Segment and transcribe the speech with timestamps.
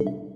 [0.00, 0.35] you.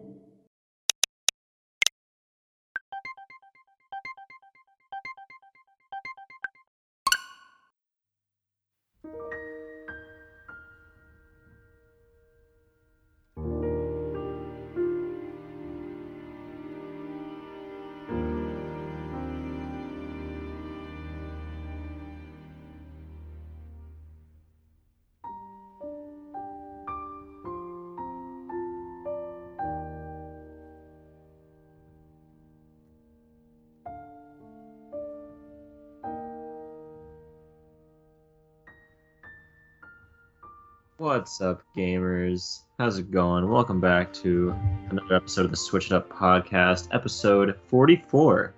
[41.01, 42.61] What's up, gamers?
[42.79, 43.49] How's it going?
[43.49, 44.55] Welcome back to
[44.91, 48.53] another episode of the Switch It Up podcast, episode 44.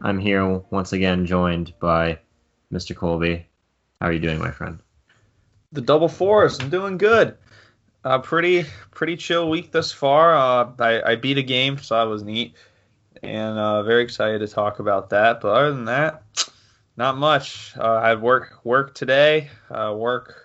[0.00, 2.20] I'm here once again, joined by
[2.72, 2.94] Mr.
[2.94, 3.48] Colby.
[4.00, 4.78] How are you doing, my friend?
[5.72, 6.60] The double fours.
[6.60, 7.36] I'm doing good.
[8.04, 10.32] Uh, pretty pretty chill week thus far.
[10.32, 12.54] Uh, I, I beat a game, so that was neat,
[13.20, 15.40] and uh, very excited to talk about that.
[15.40, 16.22] But other than that,
[16.96, 17.76] not much.
[17.76, 19.50] Uh, I had work work today.
[19.68, 20.43] Uh, work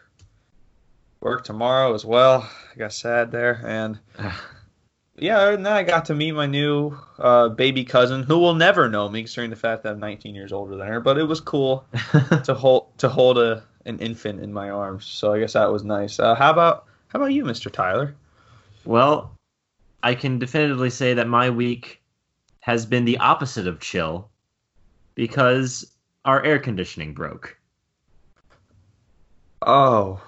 [1.22, 2.50] work tomorrow as well.
[2.74, 4.00] I got sad there, and
[5.18, 8.56] yeah, other than that, I got to meet my new uh, baby cousin, who will
[8.56, 11.00] never know me, considering the fact that I'm 19 years older than her.
[11.00, 11.86] But it was cool
[12.44, 15.06] to hold to hold a an infant in my arms.
[15.06, 16.20] So I guess that was nice.
[16.20, 17.72] Uh, how about how about you, Mr.
[17.72, 18.16] Tyler?
[18.86, 19.36] Well,
[20.02, 22.02] I can definitively say that my week
[22.62, 24.30] has been the opposite of chill
[25.16, 25.92] because
[26.24, 27.58] our air conditioning broke.
[29.62, 30.22] Oh,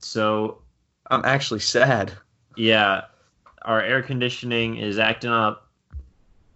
[0.00, 0.62] So
[1.10, 2.12] I'm actually sad.
[2.56, 3.02] yeah,
[3.62, 5.68] our air conditioning is acting up,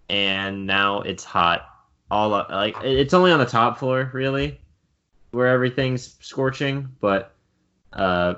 [0.08, 1.68] and now it's hot.
[2.10, 4.60] All up, like it's only on the top floor, really,
[5.32, 6.88] where everything's scorching.
[7.00, 7.32] But
[7.92, 8.34] uh,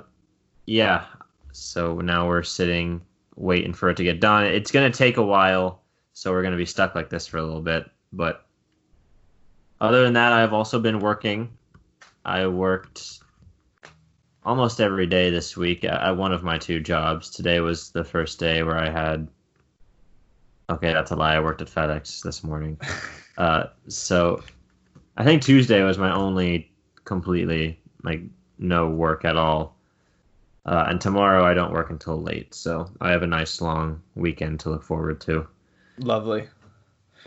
[0.65, 1.05] yeah.
[1.51, 3.01] So now we're sitting
[3.35, 4.45] waiting for it to get done.
[4.45, 5.81] It's gonna take a while,
[6.13, 7.89] so we're gonna be stuck like this for a little bit.
[8.13, 8.45] But
[9.79, 11.49] other than that, I've also been working.
[12.25, 13.19] I worked
[14.47, 17.29] almost every day this week at one of my two jobs.
[17.29, 19.27] Today was the first day where I had.
[20.69, 21.35] Okay, that's a lie.
[21.35, 22.79] I worked at FedEx this morning.
[23.37, 24.41] Uh, so
[25.15, 26.71] I think Tuesday was my only
[27.05, 28.21] completely like
[28.57, 29.75] no work at all.
[30.65, 34.59] Uh, and tomorrow I don't work until late, so I have a nice long weekend
[34.61, 35.45] to look forward to.
[35.99, 36.47] Lovely.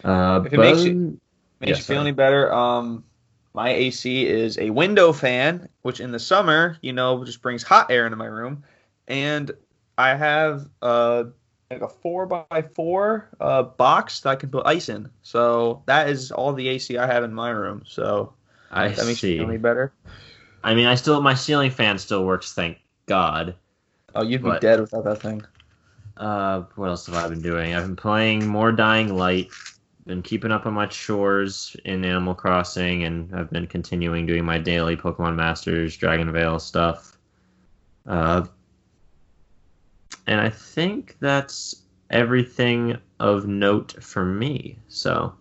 [0.03, 1.21] Uh, If it makes you-
[1.61, 1.99] Makes Yeah, you feel sorry.
[2.01, 2.53] any better?
[2.53, 3.05] Um,
[3.55, 7.91] my AC is a window fan, which in the summer, you know, just brings hot
[7.91, 8.65] air into my room,
[9.09, 9.51] and
[9.99, 11.25] I have uh
[11.71, 15.11] like a four by four uh box that I can put ice in.
[15.23, 17.83] So that is all the AC I have in my room.
[17.87, 18.33] So
[18.71, 19.37] I that makes see.
[19.37, 19.93] you feel better.
[20.63, 23.55] I mean, I still my ceiling fan still works, thank God.
[24.15, 25.45] Oh, you'd be dead without that thing.
[26.17, 27.75] Uh, what else have I been doing?
[27.75, 29.51] I've been playing more Dying Light,
[30.11, 34.59] been keeping up on my chores in Animal Crossing, and I've been continuing doing my
[34.59, 37.17] daily Pokemon Masters, Dragon Veil stuff.
[38.07, 38.45] Uh,
[40.27, 44.81] and I think that's everything of note for me.
[44.89, 45.33] So,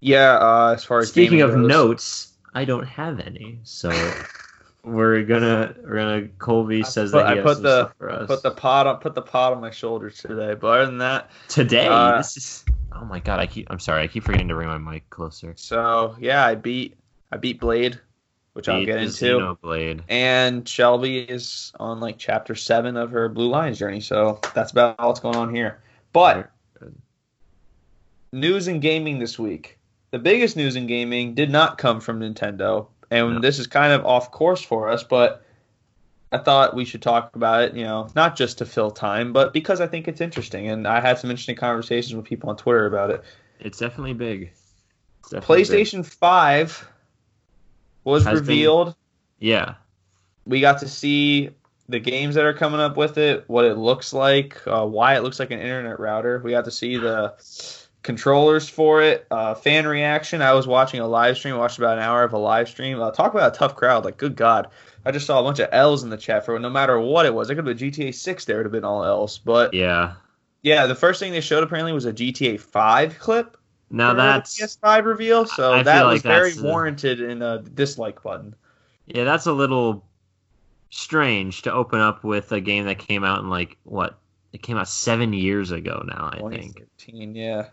[0.00, 0.38] Yeah.
[0.38, 3.60] Uh, as far as speaking of goes- notes, I don't have any.
[3.64, 3.90] So.
[4.84, 6.28] We're gonna, we're gonna.
[6.38, 8.26] Colby says put- that he I put the- stuff for us.
[8.26, 10.54] Put the pot on put the pot on my shoulders today.
[10.54, 12.64] But other than that, Today, Uh, this is.
[12.92, 13.40] Oh my god!
[13.40, 13.66] I keep.
[13.70, 14.02] I'm sorry.
[14.02, 15.54] I keep forgetting to bring my mic closer.
[15.56, 16.96] so yeah, I beat
[17.32, 17.98] I beat Blade,
[18.52, 19.56] which I'll get into.
[19.62, 24.00] Blade and Shelby is on like chapter seven of her Blue Lions journey.
[24.00, 25.80] So that's about all that's going on here.
[26.12, 26.50] But
[28.32, 29.78] news and gaming this week.
[30.10, 33.40] The biggest news in gaming did not come from Nintendo, and No.
[33.40, 35.42] this is kind of off course for us, but
[36.32, 39.52] I thought we should talk about it, you know, not just to fill time, but
[39.52, 40.68] because I think it's interesting.
[40.68, 43.22] And I had some interesting conversations with people on Twitter about it.
[43.60, 44.50] It's definitely big.
[45.20, 45.70] It's definitely big.
[45.70, 46.88] PlayStation 5
[48.02, 48.94] was Has been- revealed.
[49.38, 49.74] Yeah.
[50.46, 51.50] we got to see
[51.88, 55.22] the games that are coming up with it, what it looks like, uh, why it
[55.22, 56.40] looks like an internet router.
[56.44, 57.34] We got to see the
[58.04, 60.40] controllers for it, uh, fan reaction.
[60.42, 63.00] I was watching a live stream, watched about an hour of a live stream.
[63.00, 64.04] Uh, talk about a tough crowd.
[64.04, 64.68] Like, good God.
[65.04, 67.34] I just saw a bunch of L's in the chat for no matter what it
[67.34, 67.50] was.
[67.50, 69.38] It could have been GTA 6 there, would have been all L's.
[69.38, 70.14] But Yeah.
[70.62, 73.56] yeah, the first thing they showed apparently was a GTA 5 clip.
[73.90, 75.46] Now that's PS5 reveal.
[75.46, 78.54] So I that like was very uh, warranted in a dislike button.
[79.06, 80.04] yeah, that's a little
[80.90, 84.18] strange to open up with a game that came out in like what?
[84.52, 86.30] It came out seven years ago now.
[86.32, 87.66] I think 2013, yeah.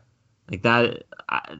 [0.51, 1.03] Like that.
[1.29, 1.55] I,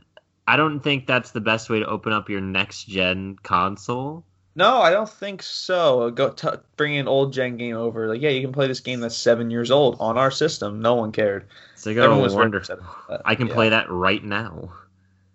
[0.47, 4.25] I don't think that's the best way to open up your next gen console.
[4.53, 6.11] No, I don't think so.
[6.11, 8.09] Go t- bring an old gen game over.
[8.09, 10.81] Like, yeah, you can play this game that's seven years old on our system.
[10.81, 11.47] No one cared.
[11.77, 12.79] Sega Everyone was very wonderful.
[13.07, 13.21] that.
[13.23, 13.53] I can Yeah.
[13.53, 14.73] play that right now.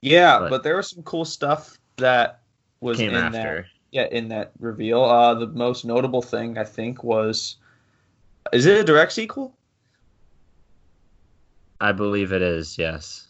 [0.02, 2.40] Yeah, but- but, there was some cool stuff that
[2.80, 3.62] was Came in after.
[3.62, 3.64] that.
[3.90, 5.02] Yeah, in that reveal.
[5.02, 7.56] Uh, the most notable thing I think was,
[8.52, 9.56] is it a direct sequel?
[11.80, 12.76] I believe it is.
[12.76, 13.25] Yes.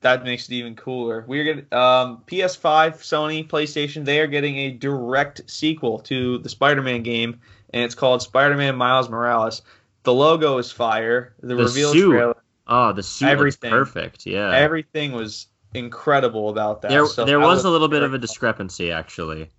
[0.00, 1.24] That makes it even cooler.
[1.26, 4.04] We're getting um, PS5, Sony, PlayStation.
[4.04, 7.40] They are getting a direct sequel to the Spider-Man game,
[7.72, 9.62] and it's called Spider-Man Miles Morales.
[10.04, 11.34] The logo is fire.
[11.40, 12.10] The, The reveal suit.
[12.12, 12.36] trailer,
[12.68, 13.70] Oh, the suit Everything.
[13.70, 14.24] perfect.
[14.26, 14.54] Yeah.
[14.54, 16.90] everything was incredible about that.
[16.90, 19.50] there, So there I was a little bit of a discrepancy actually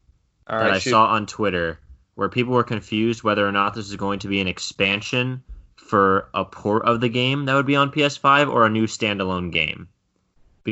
[0.48, 0.92] All that I shoot.
[0.92, 1.80] saw on Twitter
[2.16, 5.44] where people were confused whether or not this is going to be an expansion
[5.76, 9.52] for a port of the game that would be on PS5 or a new standalone
[9.52, 9.88] game.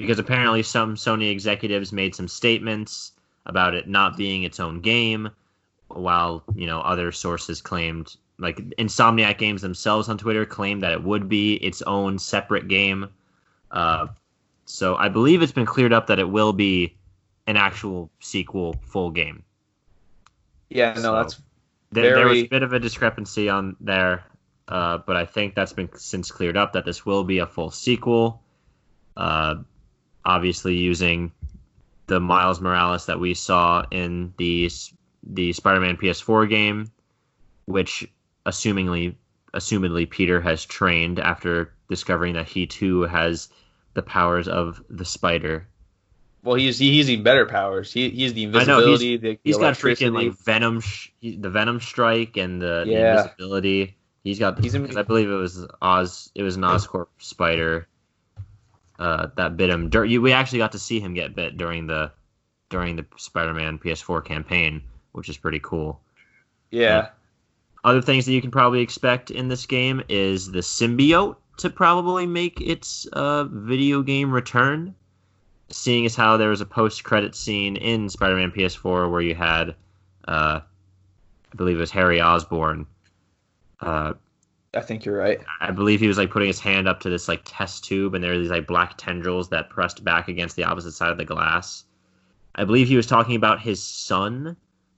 [0.02, 3.12] Because apparently some Sony executives made some statements
[3.46, 5.30] about it not being its own game,
[5.88, 11.04] while you know other sources claimed, like Insomniac Games themselves on Twitter claimed that it
[11.04, 13.10] would be its own separate game.
[13.72, 14.08] Uh,
[14.66, 16.96] so I believe it's been cleared up that it will be
[17.48, 19.44] an actual sequel full game.
[20.70, 21.42] Yeah, no, So- that's
[21.92, 24.26] There, there was a bit of a discrepancy on there,
[24.68, 27.72] uh, but I think that's been since cleared up that this will be a full
[27.72, 28.42] sequel.
[29.16, 29.56] Uh,
[30.28, 31.32] obviously, using
[32.08, 34.70] the Miles Morales that we saw in the
[35.24, 36.92] the Spider-Man PS4 game,
[37.66, 38.08] which
[38.46, 39.16] assumingly
[39.54, 43.50] assumedly Peter has trained after discovering that he too has
[43.94, 45.68] the powers of the spider.
[46.44, 46.56] well.
[46.56, 47.92] He's he's even better powers.
[47.92, 48.72] He he's the invisibility.
[48.72, 52.62] I know, he's- the, the He's got freaking like venom, sh- the venom strike and
[52.62, 53.98] the, the invisibility.
[54.24, 54.60] He's got.
[54.60, 56.32] He's in- I believe it was Oz.
[56.36, 57.88] It was an Oscorp spider
[59.00, 59.90] uh, that bit him.
[59.90, 62.12] Dur- you, we actually got to see him get bit during the
[62.70, 64.82] during the Spider-Man PS4 campaign,
[65.14, 66.02] which is pretty cool.
[66.72, 67.10] yeah.
[67.84, 72.26] Other things that you can probably expect in this game is the symbiote to probably
[72.26, 74.94] make its uh, video game return.
[75.70, 79.76] Seeing as how there was a post-credit scene in Spider-Man PS4 where you had,
[80.28, 82.86] uh, I believe it was Harry Osborn.
[84.78, 85.40] I think you're right.
[85.60, 88.24] I believe he was like putting his hand up to this like test tube, and
[88.24, 91.26] there were these like black tendrils that pressed back against the opposite side of the
[91.26, 91.84] glass.
[92.56, 94.56] I believe he was talking about his son,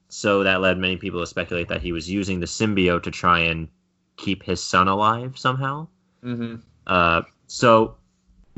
[0.09, 3.39] so that led many people to speculate that he was using the symbiote to try
[3.39, 3.69] and
[4.17, 5.87] keep his son alive somehow.
[6.21, 6.55] hmm
[6.85, 7.95] Uh, so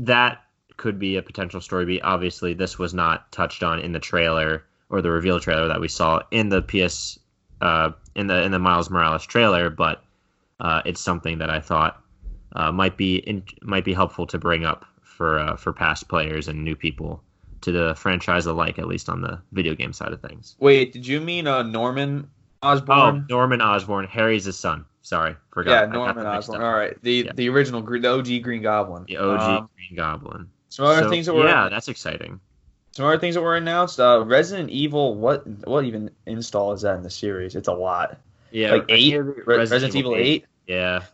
[0.00, 0.44] that
[0.76, 2.02] could be a potential story beat.
[2.02, 5.88] Obviously, this was not touched on in the trailer or the reveal trailer that we
[5.88, 7.18] saw in the PS
[7.60, 10.02] uh, in the in the Miles Morales trailer, but
[10.62, 12.00] uh, it's something that I thought
[12.56, 16.48] uh, might be in, might be helpful to bring up for uh, for past players
[16.48, 17.22] and new people
[17.60, 20.56] to the franchise alike, at least on the video game side of things.
[20.58, 22.28] Wait, did you mean uh, Norman
[22.64, 24.84] Oh, Norman Osborn, Harry's his son.
[25.02, 25.70] Sorry, forgot.
[25.88, 26.62] yeah, Norman Osborn.
[26.62, 27.32] All right, the Yeah.
[27.34, 29.04] the original, the OG Green Goblin.
[29.08, 30.48] The OG Um, Green Goblin.
[30.68, 32.38] some other So, things that were yeah, that's exciting.
[32.92, 33.98] some other things that were announced.
[33.98, 35.16] Uh, Resident Evil.
[35.16, 37.56] What what even install is that in the series?
[37.56, 38.18] It's a lot.
[38.52, 39.00] Yeah, like eight.
[39.00, 40.44] hear Re- Resident, Evil Eight.
[40.66, 41.04] Yeah,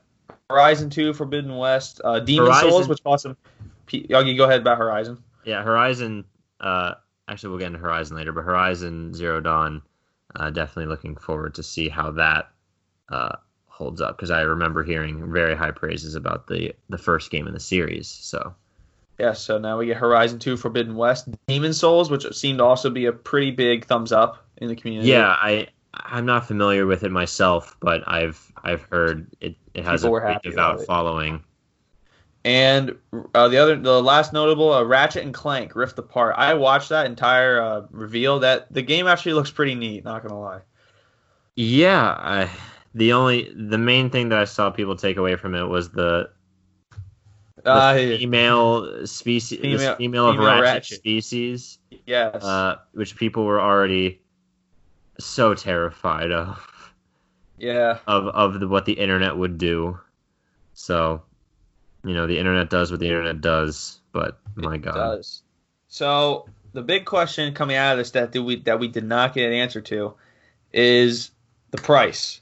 [0.50, 3.36] Horizon Two, Forbidden West, uh, Demon Horizon- Souls, which awesome.
[3.42, 3.72] some.
[3.86, 5.18] P- Yogi, go ahead about Horizon.
[5.44, 5.62] yeah.
[5.62, 6.24] Horizon.
[6.60, 6.94] Uh,
[7.28, 9.82] actually, we'll get into Horizon later, but Horizon Zero Dawn.
[10.36, 12.50] Uh, definitely looking forward to see how that
[13.08, 13.36] uh,
[13.66, 17.54] holds up because I remember hearing very high praises about the the first game in
[17.54, 18.08] the series.
[18.08, 18.54] So
[19.18, 22.90] Yeah, so now we get Horizon Two, Forbidden West, Demon's Souls, which seemed to also
[22.90, 25.08] be a pretty big thumbs up in the community.
[25.08, 30.02] yeah, I I'm not familiar with it myself, but I've I've heard it, it has
[30.02, 31.42] People a were pretty happy devout following.
[32.44, 32.96] And
[33.34, 36.34] uh, the other, the last notable, uh, Ratchet and Clank Rift Apart.
[36.38, 38.38] I watched that entire uh, reveal.
[38.40, 40.04] That the game actually looks pretty neat.
[40.04, 40.60] Not gonna lie.
[41.56, 42.50] Yeah, I,
[42.94, 46.30] the only the main thing that I saw people take away from it was the
[47.64, 50.98] the Uh, female species, Female- female of female ratchet, ratchet.
[50.98, 52.42] species, yes.
[52.44, 54.22] uh, which people were already
[55.20, 56.92] so terrified of
[57.58, 57.98] yeah.
[58.06, 59.98] of of the, what the internet would do.
[60.74, 61.22] So,
[62.04, 65.42] you know, the internet does what the internet does, but my It God, does.
[65.88, 69.46] So the big question coming out of this that we that we did not get
[69.46, 70.14] an answer to
[70.72, 71.30] is
[71.70, 72.40] the price.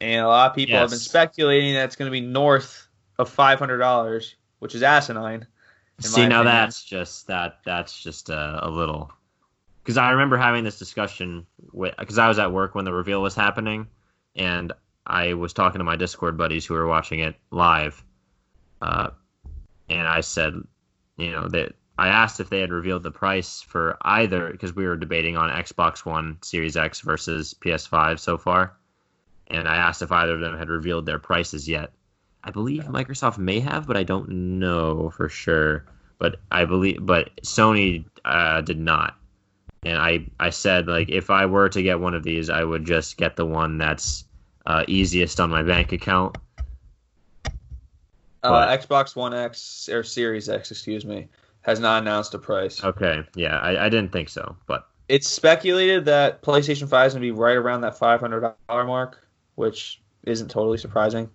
[0.00, 3.28] And a lot of people have been speculating that it's going to be north of
[3.28, 5.46] five hundred dollars, which is asinine.
[5.98, 6.44] in See now opinion.
[6.44, 9.12] that's just that that's just a, a little
[9.88, 13.22] because I remember having this discussion with because I was at work when the reveal
[13.22, 13.86] was happening
[14.36, 14.70] and
[15.06, 18.04] I was talking to my Discord buddies who were watching it live,
[18.82, 19.08] uh,
[19.88, 20.52] and I said,
[21.16, 24.86] you know that I asked if they had revealed the price for either because we
[24.86, 28.76] were debating on Xbox One Series X versus PS5 so far,
[29.46, 31.92] and I asked if either of them had revealed their prices yet.
[32.44, 32.82] I believe.
[32.84, 34.28] Microsoft may have, but I don't
[34.58, 35.86] know for sure.
[36.18, 39.17] But I believe, but Sony uh, did not.
[39.84, 42.84] And I, I said like if I were to get one of these, I would
[42.84, 44.24] just get the one that's
[44.66, 46.36] uh, easiest on my bank account.
[48.42, 51.28] Uh, Xbox One X or Series X, excuse me,
[51.62, 52.82] has not announced a price.
[52.84, 57.22] Okay, yeah, I, I didn't think so, but It's speculated that PlayStation 5 is going
[57.22, 61.30] to be right around that $500 mark, which isn't totally surprising.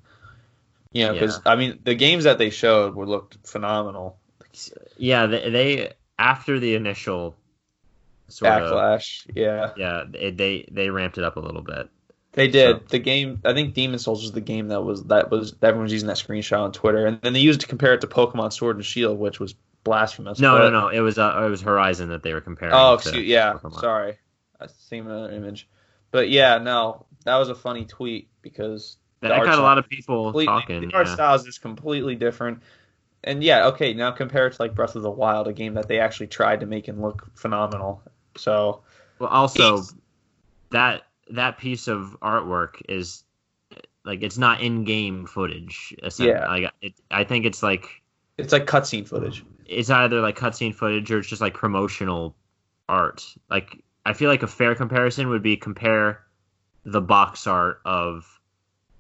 [0.93, 4.19] You know, because I mean, the games that they showed were looked phenomenal.
[4.97, 7.35] yeah, they, they after the initial
[8.27, 11.89] sort of Backlash, yeah, yeah, they, they they ramped it up a little bit.
[12.33, 12.77] they did.
[12.77, 15.67] So- The game, I think Demon's Souls was the game that was that was that
[15.67, 18.01] everyone was using that screenshot on Twitter, and then they used it to compare it
[18.01, 20.39] to Pokemon Sword and Shield, which was blasphemous.
[20.39, 22.73] No, but- no, no, it was uh, it was Horizon that they were comparing.
[22.73, 23.53] Oh, excuse, yeah.
[23.53, 23.79] Pokemon.
[23.79, 24.17] Sorry,
[24.59, 25.67] I seen another image,
[26.11, 30.33] but yeah, no, that was a funny tweet because That got a lot of people
[30.43, 30.89] talking.
[30.89, 31.13] The art yeah.
[31.13, 32.61] style is completely different.
[33.25, 35.87] And yeah, okay, now compare it to like Breath of the Wild, a game that
[35.87, 38.01] they actually tried to make and look phenomenal.
[38.37, 38.81] So
[39.19, 39.81] Well, also
[40.71, 43.23] that that piece of artwork is
[44.03, 45.95] like it's not in-game footage.
[46.03, 46.47] essen- Yeah.
[46.47, 48.01] like it, I think it's like
[48.37, 49.45] it's like cutscene footage.
[49.65, 52.35] it's either like cutscene footage or it's just like promotional
[52.89, 53.23] art.
[53.49, 56.21] Like I feel like a fair comparison would be compare
[56.83, 58.39] the box art of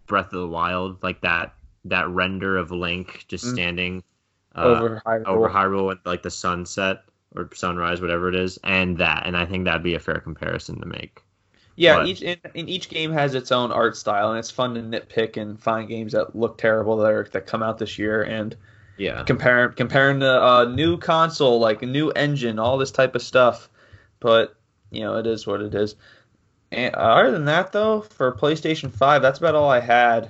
[0.05, 1.53] Breath of the Wild, like that
[1.85, 3.51] that render of Link just Mm.
[3.53, 4.03] standing
[4.55, 5.25] uh, over Hyrule.
[5.27, 7.03] over Hyrule with like the sunset
[7.35, 10.79] or sunrise, whatever it is, and that, and I think that'd be a fair comparison
[10.81, 11.21] to make.
[11.75, 12.23] Yeah, But- each
[12.53, 16.11] each game has its own art style, and it's fun to nitpick and find games
[16.13, 18.55] that look terrible that are, that come out this year and
[18.97, 23.23] Yeah, compare comparing the uh, new console, like a new engine, all this type of
[23.23, 23.69] stuff.
[24.19, 24.55] But
[24.91, 25.95] you know, it is what it is.
[26.71, 30.29] And other than that, though, for PlayStation Five, that's about all I had.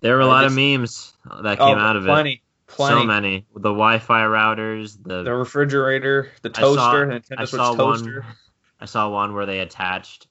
[0.00, 1.12] there were a lot just- of memes
[1.42, 2.08] that Oh, came out of it.
[2.08, 3.00] plenty, plenty.
[3.02, 3.46] So many.
[3.54, 8.20] The Wi-Fi routers, the The refrigerator, the I saw- toaster, I Nintendo Switch saw toaster.
[8.20, 8.34] one.
[8.80, 10.28] I saw one where they attached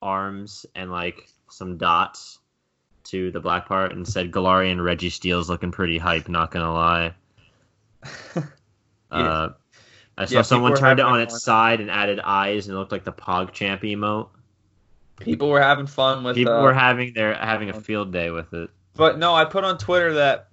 [0.00, 2.38] arms and like some dots
[3.04, 6.28] to the black part and said Galarian Registeel's looking pretty hype.
[6.28, 7.14] Not gonna lie.
[9.10, 9.48] Uh,
[10.18, 11.20] I saw Yeah, someone turned it on fun.
[11.20, 14.28] its side and added eyes and it looked like the PogChamp emote.
[15.18, 16.36] People were having fun with.
[16.36, 18.68] People uh, were having their having a field day with it.
[18.94, 20.47] But no, I put on Twitter that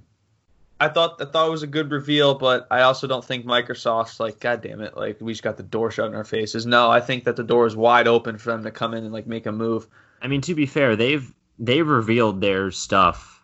[0.79, 4.19] I thought I thought it was a good reveal, but I also don't think Microsoft's
[4.19, 6.65] like, God damn it, like we just got the door shut in our faces.
[6.65, 9.13] No, I think that the door is wide open for them to come in and
[9.13, 9.87] like make a move.
[10.21, 13.43] I mean, to be fair, they've they've revealed their stuff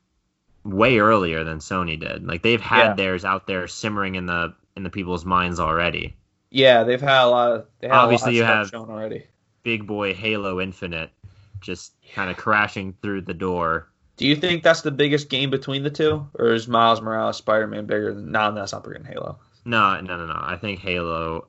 [0.66, 2.28] way earlier than Sony did.
[2.28, 2.94] Like they've had Yeah.
[2.96, 6.16] theirs out there simmering in the in the people's minds already.
[6.50, 7.66] Yeah, they've had a lot of.
[7.90, 9.24] Obviously, you lot of have- shown already.
[9.64, 11.12] Big boy Halo Infinite
[11.62, 13.88] just kind of crashing through the door.
[14.22, 17.88] Do you think that's the biggest game between the two, or is Miles Morales Spider-Man
[17.88, 18.32] bigger than?
[18.32, 19.40] No, that's not bigger than Halo.
[19.66, 20.38] No, no, no, no.
[20.40, 21.48] I think Halo.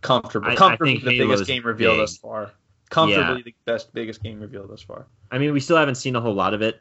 [0.00, 2.00] Comfortable, I- I comfortably think the Halo's biggest game reveal big.
[2.00, 2.52] thus far.
[2.88, 5.06] Comfortably the best, biggest game reveal thus far.
[5.32, 6.80] I mean, we still haven't seen a whole lot of it,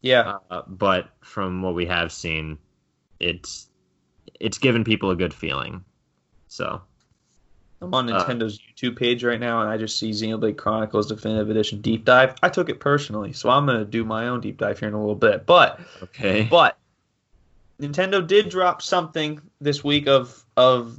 [0.00, 2.56] Yeah, uh, but from what we have seen,
[3.20, 3.68] it's
[4.40, 5.84] it's given people a good feeling.
[6.48, 6.80] So
[7.82, 11.50] I'm on Uh, Nintendo's YouTube page right now, and I just see Xenoblade Chronicles Definitive
[11.50, 12.34] Edition deep dive.
[12.42, 15.00] I took it personally, so I'm gonna do my own deep dive here in a
[15.00, 15.46] little bit.
[15.46, 16.78] But okay, but
[17.80, 20.98] Nintendo did drop something this week of of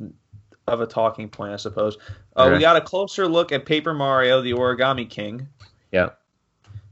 [0.68, 1.98] of a talking point, I suppose.
[2.36, 2.50] Uh.
[2.54, 5.48] We got a closer look at Paper Mario: The Origami King.
[5.92, 6.10] Yeah.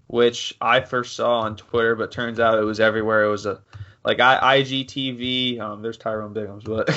[0.08, 3.24] Which I first saw on Twitter, but turns out it was everywhere.
[3.24, 3.62] It was a
[4.04, 5.60] like I, IGTV.
[5.60, 6.90] Um, there's Tyrone Biggums, but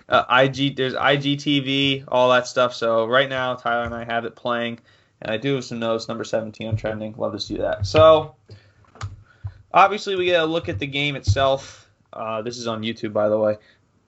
[0.08, 2.74] uh, IG there's IGTV, all that stuff.
[2.74, 4.78] So right now, Tyler and I have it playing,
[5.20, 6.08] and I do have some notes.
[6.08, 7.14] Number 17 on trending.
[7.16, 7.86] Love to see that.
[7.86, 8.36] So
[9.72, 11.88] obviously, we get a look at the game itself.
[12.12, 13.56] Uh, this is on YouTube, by the way.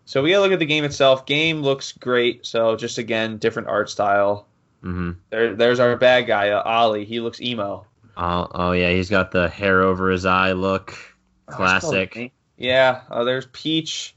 [0.06, 1.24] So we get a look at the game itself.
[1.24, 2.44] Game looks great.
[2.44, 4.46] So just again, different art style.
[4.82, 7.06] hmm There, there's our bad guy, uh, Olly.
[7.06, 7.86] He looks emo.
[8.16, 10.96] Oh, oh yeah, he's got the hair over his eye look.
[11.46, 12.32] Classic.
[12.56, 13.02] Yeah.
[13.10, 14.14] Uh, there's Peach.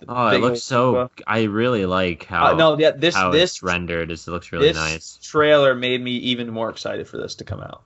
[0.00, 1.10] the Oh, it looks so.
[1.26, 4.10] I really like how Uh, no, yeah, this how this it's rendered.
[4.10, 5.18] It's, it looks really this nice.
[5.22, 7.82] trailer made me even more excited for this to come out.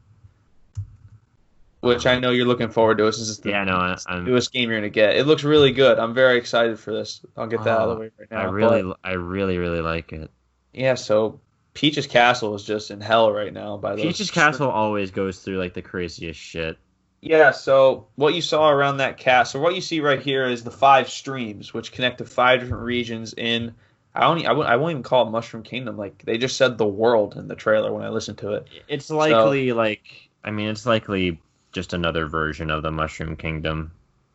[1.80, 3.04] Which I know you're looking forward to.
[3.04, 4.24] This is the Yeah, no, I, I'm.
[4.24, 5.16] newest game you're gonna get.
[5.16, 5.98] It looks really good.
[5.98, 7.20] I'm very excited for this.
[7.36, 8.40] I'll get that out of the Oh, way right now.
[8.42, 10.30] I But, really, I really, really like it.
[10.72, 10.94] yeah.
[10.94, 11.40] So
[11.74, 13.78] Peach's Castle is just in hell right now.
[13.78, 16.78] By the Peach's Castle always goes through like the craziest shit.
[17.22, 20.64] Yeah, so what you saw around that cast, so what you see right here is
[20.64, 23.74] the five streams, which connect to five different regions in.
[24.12, 24.44] I don't.
[24.44, 25.96] I won't, I won't even call it Mushroom Kingdom.
[25.96, 28.66] Like they just said the world in the trailer when I listened to it.
[28.88, 30.02] It's likely like
[30.42, 33.92] I mean, it's likely just another version of the Mushroom Kingdom.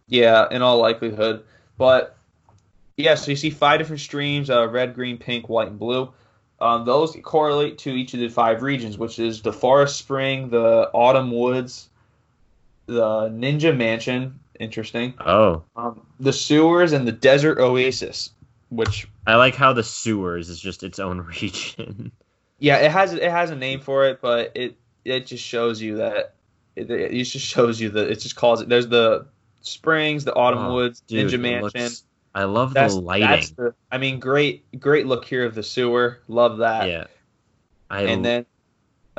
[0.07, 1.43] Yeah, in all likelihood.
[1.77, 2.15] But
[2.95, 6.13] yeah, so you see five different streams: uh, red, green, pink, white, and blue.
[6.59, 10.89] Um, those correlate to each of the five regions, which is the Forest Spring, the
[10.93, 11.89] Autumn Woods,
[12.87, 14.39] the Ninja Mansion.
[14.59, 15.13] Interesting.
[15.19, 18.31] Oh, Um, the sewers and the Desert Oasis,
[18.69, 22.11] which I like how the sewers is just its own region.
[22.57, 24.75] yeah, it has it has a name for it, but it
[25.05, 26.33] it just shows you that
[26.75, 28.67] it, it just shows you that it just calls it.
[28.69, 29.27] There's the
[29.61, 31.81] springs, the Autumn Oh, Woods, Dude, Ninja Mansion.
[31.83, 32.03] looks-
[32.35, 33.47] I love That's, the lighting.
[33.57, 36.19] the, I mean, great, great look here of the sewer.
[36.27, 36.87] Love that.
[36.87, 37.05] yeah.
[37.89, 38.45] I And then,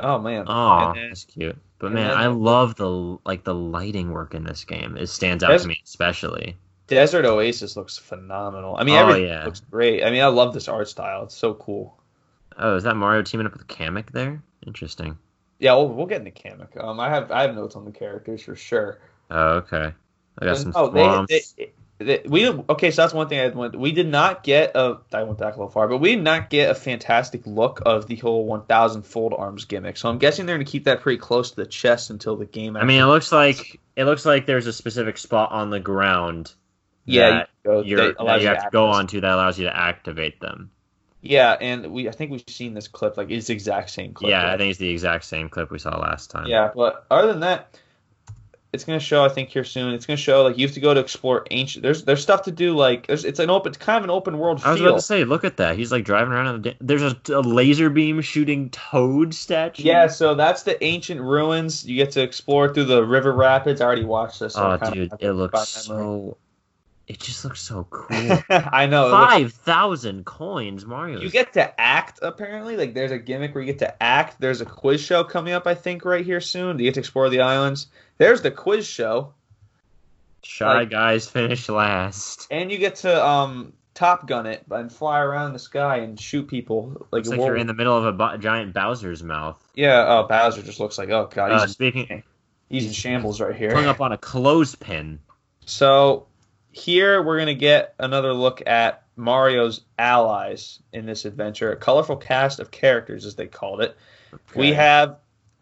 [0.01, 0.45] oh man.
[0.47, 1.57] oh, then, that's cute.
[1.79, 4.97] But man, then I love the like the lighting work in this game.
[4.97, 6.57] It stands out There's- to me especially.
[6.87, 8.75] Desert Oasis looks phenomenal.
[8.75, 9.45] I mean, Oh, everything yeah.
[9.45, 10.03] looks great.
[10.03, 11.23] I mean, I love this art style.
[11.23, 11.95] It's so cool.
[12.57, 14.41] Oh, is that Mario teaming up with Kamek there?
[14.65, 15.15] Interesting.
[15.59, 16.83] Yeah, we'll, we'll get into Kamek.
[16.83, 18.99] Um, I have I have notes on the characters for sure.
[19.29, 19.93] Oh, okay.
[20.39, 20.89] I got some oh,
[21.27, 22.91] they, they, we okay.
[22.91, 23.77] So that's one thing I went.
[23.77, 24.99] We did not get a.
[25.11, 28.07] I went back a little far, but we did not get a fantastic look of
[28.07, 29.97] the whole 1,000 fold arms gimmick.
[29.97, 32.45] So I'm guessing they're going to keep that pretty close to the chest until the
[32.45, 32.77] game.
[32.77, 36.53] I mean, it looks like it looks like there's a specific spot on the ground
[37.05, 38.99] yeah, that you, go, that you have to go access.
[38.99, 40.71] on to that allows you to activate them.
[41.21, 44.29] Yeah, and we I think we've seen this clip like it's the exact same clip.
[44.29, 44.53] yeah, right?
[44.53, 46.47] I think it's the exact same clip we saw last time.
[46.47, 47.77] Yeah, but other than that,
[48.71, 49.25] it's gonna show.
[49.25, 49.93] I think here soon.
[49.93, 51.81] It's gonna show like you have to go to explore ancient.
[51.81, 52.75] There's there's stuff to do.
[52.75, 53.71] Like there's it's an open.
[53.71, 54.89] It's kind of an open world I was feel.
[54.89, 55.75] about to say, look at that.
[55.75, 56.47] He's like driving around.
[56.47, 59.83] On the, there's a, a laser beam shooting Toad statue.
[59.83, 61.85] Yeah, so that's the ancient ruins.
[61.85, 63.81] You get to explore through the river rapids.
[63.81, 64.53] I already watched this.
[64.53, 66.37] so Oh, dude, it looks so.
[67.09, 68.07] It just looks so cool.
[68.49, 69.07] I know.
[69.09, 71.19] looks- Five thousand coins, Mario.
[71.19, 72.77] You get to act apparently.
[72.77, 74.39] Like there's a gimmick where you get to act.
[74.39, 76.77] There's a quiz show coming up, I think, right here soon.
[76.77, 77.87] You get to explore the islands.
[78.19, 79.33] There's the quiz show,
[80.43, 82.47] shy like- guys finish last.
[82.51, 86.47] and you get to um Top Gun it and fly around the sky and shoot
[86.47, 89.61] people like, Looks like you're in the middle of a bu- giant Bowser's mouth.
[89.75, 92.23] Yeah, oh Bowser just looks like oh god, he's, Uh, speaking,
[92.69, 93.73] he's in shambles right here.
[93.73, 95.19] hung up on a clothespin.
[95.65, 96.27] So
[96.71, 102.59] here we're gonna get another look at Mario's allies in this adventure, a colorful cast
[102.59, 103.97] of characters as they called it.
[104.55, 105.17] We have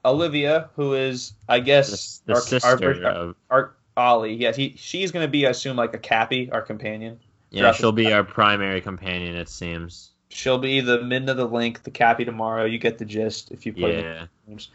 [0.06, 4.34] Olivia, who is I guess the, the our, sister our, of our Olly.
[4.36, 7.20] Yeah, he she's gonna be I assume like a Cappy, our companion.
[7.50, 9.36] yeah, she'll this- be our primary companion.
[9.36, 10.12] It seems.
[10.30, 12.66] She'll be the Midna the Link, the Cappy tomorrow.
[12.66, 14.70] You get the gist if you play the games.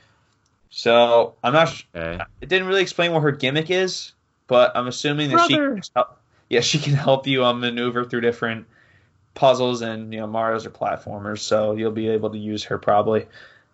[0.70, 1.66] So I'm not.
[1.68, 2.24] Sh- Okay.
[2.40, 4.12] it didn't really explain what her gimmick is,
[4.46, 5.80] but I'm assuming that Brother.
[5.82, 6.18] she, help-
[6.52, 8.66] yeah, she can help you um, maneuver through different
[9.32, 13.26] puzzles and you know Mario's are platformers, so you'll be able to use her probably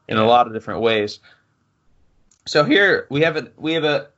[0.06, 1.18] in a lot of different ways.
[2.46, 4.10] So here we have a we have a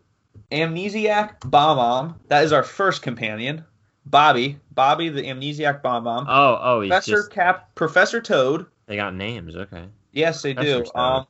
[0.53, 2.21] amnesiac bomb.
[2.29, 3.65] That is our first companion,
[4.05, 4.59] Bobby.
[4.73, 6.27] Bobby, the amnesiac bomb bomb.
[6.29, 7.31] Oh, oh, he's Professor just.
[7.31, 8.67] Cap, Professor Toad.
[8.85, 9.57] They got names.
[9.57, 9.87] Okay.
[10.13, 10.61] Yes, they do.
[10.61, 11.01] Professor Toad.
[11.01, 11.27] Um,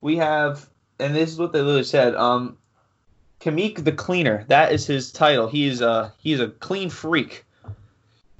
[0.00, 2.16] we have, and this is what they literally said.
[2.16, 2.58] Um,
[3.40, 4.44] Kamek the Cleaner.
[4.48, 5.48] That is his title.
[5.48, 7.44] He's a he's a clean freak.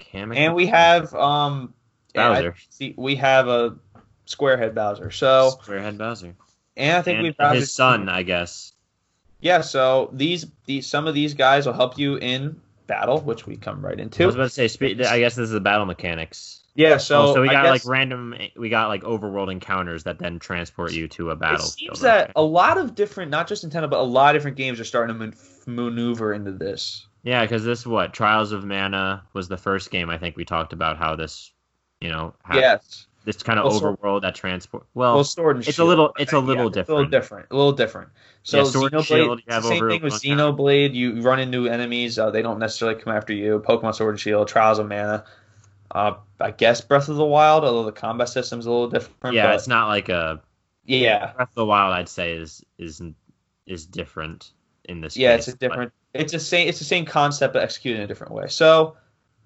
[0.01, 0.37] Kamek.
[0.37, 1.75] And we have um,
[2.17, 2.55] I- Bowser.
[2.71, 3.77] see, we have a
[4.27, 5.11] Squarehead Bowser.
[5.11, 6.35] So, Squarehead Bowser.
[6.77, 8.73] and I think and we've got his son, I guess.
[9.41, 9.61] Yeah.
[9.61, 13.85] So these these some of these guys will help you in battle, which we come
[13.85, 14.23] right into.
[14.23, 14.91] I was about to say.
[15.05, 16.63] I guess this is the battle mechanics.
[16.77, 16.99] Yeah.
[16.99, 18.35] So, oh, so we got guess- like random.
[18.57, 21.65] We got like overworld encounters that then transport you to a battle.
[21.67, 24.57] It seems that a lot of different, not just Nintendo, but a lot of different
[24.57, 25.35] games are starting to man-
[25.67, 27.07] maneuver into this.
[27.23, 30.73] Yeah, because this what Trials of Mana was the first game I think we talked
[30.73, 31.51] about how this,
[32.01, 33.07] you know, how yes.
[33.25, 34.87] this kind of Well, overworld that transport.
[34.95, 35.89] Well, Well, Sword and it's a Shield.
[35.89, 37.11] little- it's a Yeah, little It's a little different.
[37.11, 37.47] different.
[37.51, 38.09] A little different.
[38.45, 40.95] So Yeah, Sword and Xenoblade, Shield, you have the same thing with Xenoblade.
[40.95, 42.17] You run into enemies.
[42.17, 43.59] Uh, they don't necessarily come after you.
[43.67, 45.25] Pokemon Sword and Shield, Trials of Mana.
[45.97, 49.35] Uh, I guess Breath of the Wild, although the combat system's a little different.
[49.35, 50.43] yeah, but it's not like a
[50.85, 51.95] yeah, Breath of the Wild.
[51.95, 53.01] I'd say is is
[53.67, 54.53] is different
[54.85, 55.17] in this.
[55.17, 55.93] yeah, case, it's a but- different.
[56.13, 56.69] It's a same.
[56.69, 58.47] It's the same concept, but executed in a different way.
[58.49, 58.97] So,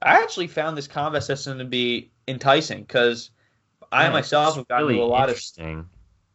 [0.02, 3.30] I actually found this combat system to be enticing because
[3.92, 5.40] I Yeah, myself have gotten really to a lot of.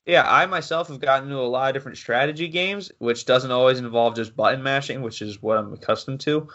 [0.06, 3.80] Yeah, I myself have gotten into a lot of different strategy games, which doesn't always
[3.80, 6.48] involve just button mashing, which is what I'm accustomed to.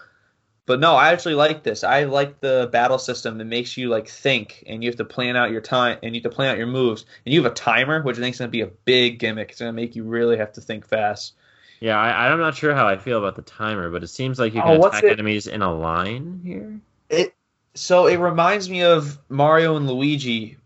[0.66, 1.83] But no, I actually like this.
[1.83, 5.37] I like the battle system that makes you like think, and you have to plan
[5.37, 7.55] out your time, and you have to plan out your moves, and you have a
[7.55, 9.51] timer, which I think is going to be a big gimmick.
[9.51, 11.35] It's going to make you really have to think fast.
[11.81, 14.55] Yeah, I, I'm not sure how I feel about the timer, but it seems like
[14.55, 16.81] you Oh, can what's attack it- enemies in a line here.
[17.09, 17.35] It
[17.75, 20.59] so it reminds me of Mario and Luigi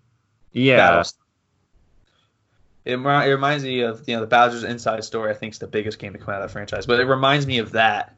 [0.53, 1.15] Yeah, battles.
[2.85, 5.31] It, it reminds me of you know the Bowser's Inside Story.
[5.31, 7.47] I think is the biggest game to come out of that franchise, but it reminds
[7.47, 8.17] me of that.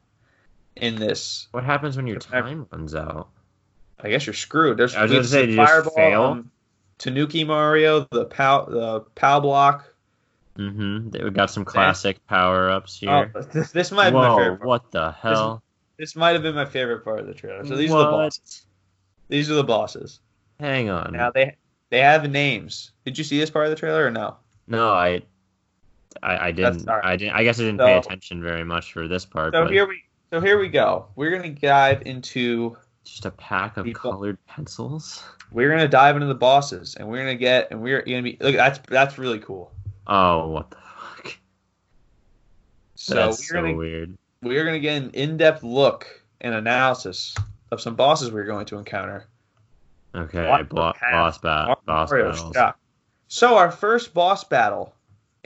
[0.76, 3.28] In this, what happens when your time runs out?
[3.98, 4.76] I guess you're screwed.
[4.76, 6.22] There's I was gonna say, you just Fireball, fail?
[6.22, 6.50] um,
[6.98, 9.92] Tanuki Mario, the pow the pow block.
[10.58, 11.24] Mm-hmm.
[11.24, 13.32] We got some classic power ups here.
[13.34, 14.56] Oh, this, this might have been my favorite.
[14.58, 14.68] Part.
[14.68, 15.62] what the hell?
[15.98, 17.64] This might have been my favorite part of the trailer.
[17.66, 18.66] So these are the bosses.
[19.28, 20.20] These are the bosses.
[20.60, 21.12] Hang on.
[21.12, 21.56] Now they
[21.90, 22.92] they have names.
[23.04, 24.36] Did you see this part of the trailer or no?
[24.66, 25.22] No, I,
[26.22, 26.84] I, I didn't.
[26.84, 27.04] right.
[27.04, 27.34] I didn't.
[27.34, 29.54] I guess I didn't pay attention very much for this part.
[29.54, 31.06] So but here we so here we go.
[31.16, 35.24] We're gonna dive into just a pack of People- colored pencils.
[35.52, 38.56] we're gonna dive into the bosses and we're gonna get and we're gonna be look
[38.56, 39.72] that's that's really cool.
[40.08, 41.36] Oh, what the fuck?
[42.94, 44.16] So That's we're so gonna weird.
[44.42, 46.06] we're gonna get an in-depth look
[46.40, 47.34] and analysis
[47.70, 49.26] of some bosses we're going to encounter.
[50.14, 52.74] Okay, What the bo- boss bat, boss Mario battles.
[53.28, 54.94] So our first boss battle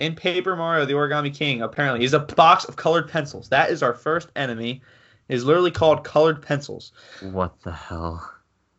[0.01, 3.49] in Paper Mario: The Origami King apparently is a box of colored pencils.
[3.51, 4.83] That is our first enemy.
[5.29, 6.91] It is literally called colored pencils.
[7.21, 8.29] What the hell?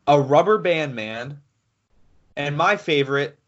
[0.08, 1.40] A rubber band man,
[2.36, 3.40] and my favorite,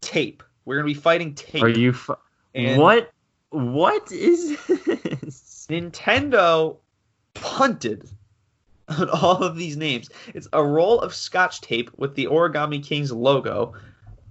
[0.00, 0.44] tape.
[0.64, 1.62] We're gonna be fighting tape.
[1.62, 1.92] Are you?
[1.92, 2.14] Fu-
[2.54, 3.10] what?
[3.50, 5.66] What is this?
[5.70, 6.76] Nintendo
[7.34, 8.08] punted
[8.88, 10.10] on all of these names.
[10.34, 13.74] It's a roll of scotch tape with the Origami King's logo,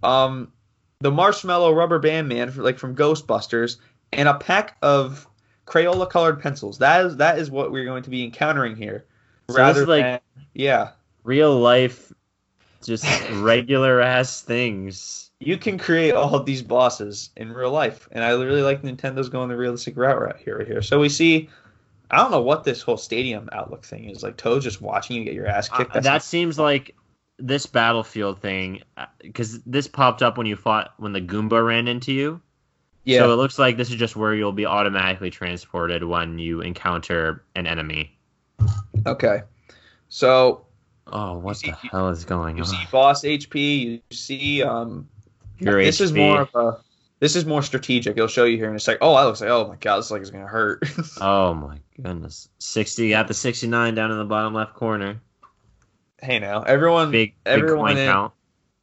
[0.04, 0.52] um,
[1.00, 3.78] the Marshmallow Rubber Band Man, for, like from Ghostbusters,
[4.14, 5.28] and a pack of
[5.66, 6.78] Crayola colored pencils.
[6.78, 9.06] That is that is what we're going to be encountering here.
[9.50, 10.20] So is like- than-
[10.54, 10.92] yeah,
[11.24, 12.14] Real life,
[12.84, 15.32] just regular ass things.
[15.40, 19.30] you can create all of these bosses in real life, and I really like Nintendo's
[19.30, 20.60] going the realistic route right here.
[20.60, 21.50] Right here, so we see.
[22.12, 24.22] I don't know what this whole stadium outlook thing is.
[24.22, 25.96] Like Toad just watching you get your ass kicked.
[25.96, 26.96] Uh, that seems like
[27.38, 28.82] this battlefield thing,
[29.22, 32.42] because this popped up when you fought when the Goomba ran into you.
[33.04, 33.20] yeah.
[33.20, 37.44] So it looks like this is just where you'll be automatically transported when you encounter
[37.56, 38.18] an enemy.
[39.06, 39.42] Okay.
[40.10, 40.66] So
[41.08, 42.70] Oh, what see- the hell is going you on?
[42.72, 45.08] You see boss HP, you see um
[45.60, 46.78] Your this is more of a
[47.20, 48.18] this is more strategic.
[48.18, 48.98] It'll show you here in a sec.
[49.02, 50.84] Oh, I looks like oh my god, this like is gonna hurt.
[51.22, 52.50] Oh my goodness.
[52.60, 55.22] 60 got the 69 down in the bottom left corner.
[56.22, 58.34] Hey now, everyone Big big everyone coin in- count.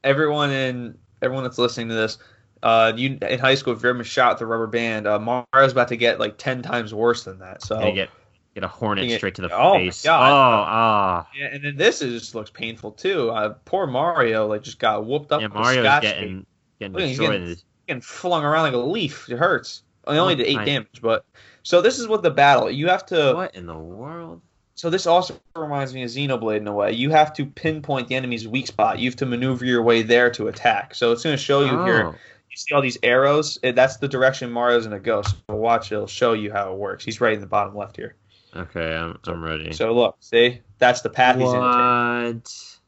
[0.04, 2.18] everyone in everyone that's listening to this,
[2.62, 5.88] uh you in high school if you're ever shot the rubber band, uh Mario's about
[5.88, 7.62] to get like ten times worse than that.
[7.62, 8.10] So get
[8.54, 10.02] get a hornet get- straight to the oh face.
[10.02, 10.30] God.
[10.30, 11.28] Oh, ah.
[11.36, 13.30] yeah, and then this is just looks painful too.
[13.30, 15.40] Uh, poor Mario like just got whooped up.
[15.40, 16.46] Yeah, Mario's getting
[16.78, 17.30] getting Look, destroyed.
[17.32, 17.56] getting- in
[17.88, 19.28] getting flung around like a leaf.
[19.28, 19.82] It hurts.
[20.08, 21.24] He only did eight kind- damage, but
[21.62, 22.68] so this is what the battle.
[22.70, 23.32] You have to.
[23.34, 24.40] What in the world?
[24.74, 26.92] So this also reminds me of Xenoblade in a way.
[26.92, 28.98] You have to pinpoint the enemy's weak spot.
[28.98, 30.94] You have to maneuver your way there to attack.
[30.94, 32.06] So it's going to show you here.
[32.06, 32.14] Oh,
[32.50, 33.58] You see all these arrows.
[33.62, 35.22] That's the direction Mario's going to go.
[35.22, 37.04] So watch, it'll show you how it works.
[37.04, 38.16] He's right in the bottom left here.
[38.54, 39.72] Okay, I'm I'm ready.
[39.72, 41.58] So look, see, that's the path he's in.
[41.58, 42.78] what?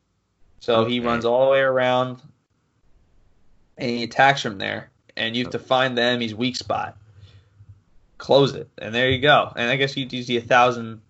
[0.60, 2.20] So he runs all the way around,
[3.78, 4.90] and he attacks from there.
[5.16, 5.62] And you have to oh.
[5.62, 6.98] find the enemy's weak spot.
[8.18, 9.52] Close it, and there you go.
[9.56, 11.00] And I guess you use the a thousand.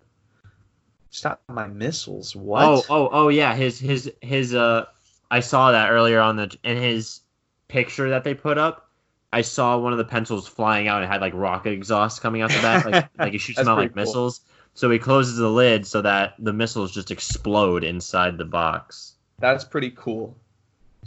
[1.15, 2.35] Stop my missiles!
[2.35, 2.63] What?
[2.65, 4.85] Oh, oh, oh yeah, his his his uh
[5.31, 7.21] I saw that earlier on the in his
[7.69, 8.89] picture that they put up.
[9.31, 12.41] I saw one of the pencils flying out and it had like rocket exhaust coming
[12.41, 14.03] out the back, like like he shoots them out like cool.
[14.03, 14.41] missiles.
[14.73, 19.13] So he closes the lid so that the missiles just explode inside the box.
[19.39, 20.35] That's pretty cool.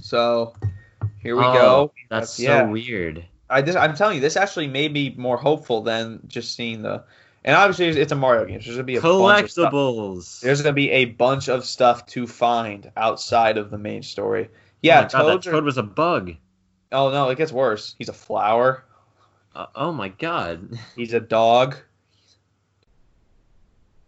[0.01, 0.55] So
[1.19, 1.93] here we Oh, go.
[2.09, 2.63] That's so yeah.
[2.63, 3.27] weird.
[3.51, 7.05] I just I'm telling you, this actually made me more hopeful than just seeing the.
[7.45, 8.61] And obviously, it's- a Mario game.
[8.61, 9.73] So there's gonna be a bunch of stuff.
[9.73, 10.41] Collectibles.
[10.41, 14.49] There's gonna be a bunch of stuff to find outside of the main story.
[14.53, 16.33] Oh Yeah, my God, that are- Toad was a bug.
[16.93, 17.95] Oh no, it gets worse.
[17.99, 18.85] He's a flower.
[19.55, 20.79] Uh, oh my god.
[20.97, 21.77] He's a dog,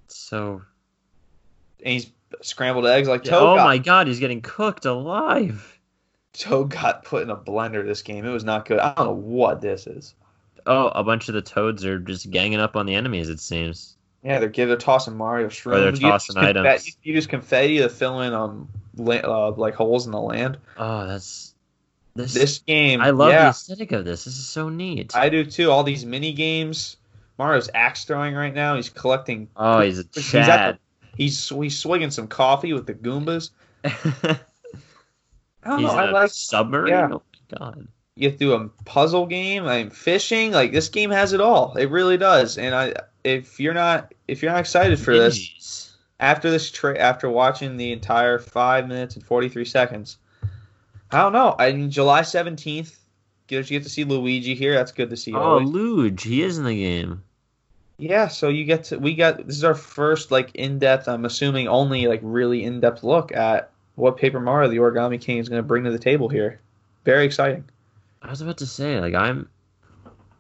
[0.09, 0.63] So.
[1.83, 2.11] and he's
[2.43, 3.43] scrambled eggs like Toad.
[3.43, 5.79] oh got, my god, he's getting cooked alive.
[6.33, 8.25] Toad got put in a blender this game.
[8.25, 8.79] It was not good.
[8.79, 10.15] I don't know what this is.
[10.67, 13.29] Oh, a bunch of the toads are just ganging up on the enemies.
[13.29, 13.97] It seems.
[14.23, 15.75] Yeah, they're giving they're tossing Mario shrooms.
[15.77, 16.97] Or they're You tossing confetti- items.
[17.03, 18.69] You use confetti to fill in um
[18.99, 20.59] uh, like holes in the land.
[20.77, 21.55] Oh, that's
[22.15, 22.35] this.
[22.35, 24.25] This game, I love the yeah, aesthetic of this.
[24.25, 25.17] This is so neat.
[25.17, 25.71] I do too.
[25.71, 26.97] All these mini games.
[27.39, 28.77] Mario's axe throwing right now.
[28.77, 29.49] He's collecting.
[29.57, 30.79] oh, he's a He's Chad.
[31.17, 33.51] He's he's swigging some coffee with the Goombas.
[33.85, 34.39] I
[35.65, 35.95] don't he's know.
[35.99, 36.93] I like submarine.
[36.93, 37.09] yeah.
[37.13, 37.89] Oh my god.
[38.21, 39.67] You do a puzzle game.
[39.67, 40.53] I mean, fishing.
[40.53, 41.75] Like this game has it all.
[41.77, 42.59] It really does.
[42.59, 47.31] And I, if you're not, if you're not excited for this after this tra- after
[47.31, 50.19] watching the entire five minutes and forty three seconds,
[51.11, 51.57] I don't know.
[51.59, 52.99] I mean, July seventeenth,
[53.49, 54.75] you get to see Luigi here.
[54.75, 55.33] That's good to see.
[55.33, 55.69] Oh, always.
[55.69, 57.23] Luge, he is in the game.
[57.97, 61.09] Yeah, so you get to we got this is our first like in depth.
[61.09, 65.39] I'm assuming only like really in depth look at what Paper Mario: The Origami King
[65.39, 66.61] is going to bring to the table here.
[67.05, 67.65] Very exciting.
[68.23, 69.49] I was about to say, like, I'm,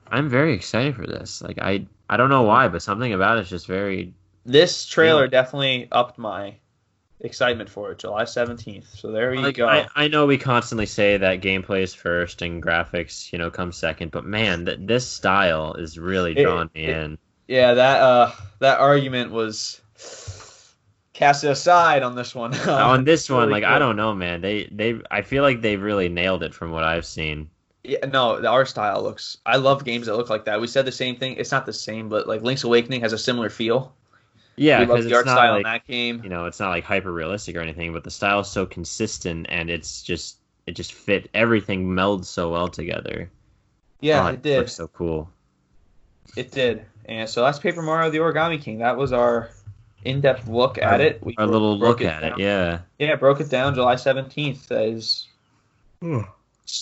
[0.08, 1.40] I'm very excited for this.
[1.42, 4.14] Like, I, I don't know why, but something about it's just very.
[4.44, 5.30] This trailer Yeah.
[5.30, 6.54] definitely upped my
[7.20, 7.98] excitement for it.
[7.98, 8.86] July 17th.
[8.96, 9.68] So there you Like, go.
[9.68, 13.72] I, I know we constantly say that gameplay is first and graphics, you know, come
[13.72, 17.18] second, but man, that this style is really It- me it- in.
[17.48, 19.80] yeah, that uh that argument was
[21.12, 22.54] casted aside on this one.
[22.68, 23.72] On this one, really like, cool.
[23.74, 24.40] I don't know, man.
[24.40, 27.50] They, they, I feel like they've really nailed it from what I've seen.
[27.82, 29.38] Yeah, no, the art style looks.
[29.46, 30.60] I love games that look like that.
[30.60, 31.36] We said the same thing.
[31.38, 33.94] It's not the same, but like Link's Awakening has a similar feel.
[34.56, 36.20] Yeah, we because the it's art not style like, in that game.
[36.22, 39.46] you know, it's not like hyper realistic or anything, but the style is so consistent
[39.48, 41.30] and it's just, it just fit.
[41.32, 43.30] Everything melds so well together.
[44.00, 44.58] Yeah, Oh, it did.
[44.58, 45.30] looks so cool.
[46.36, 46.84] It did.
[47.06, 48.78] And so that's Paper Mario: The Origami King.
[48.78, 49.50] That was our
[50.04, 51.22] in-depth look at it.
[51.24, 52.32] We Our bro- little broke look at down.
[52.32, 52.80] it, yeah.
[52.98, 54.68] Yeah, broke it down July seventeenth.
[54.68, 55.26] That is
[56.02, 56.26] it's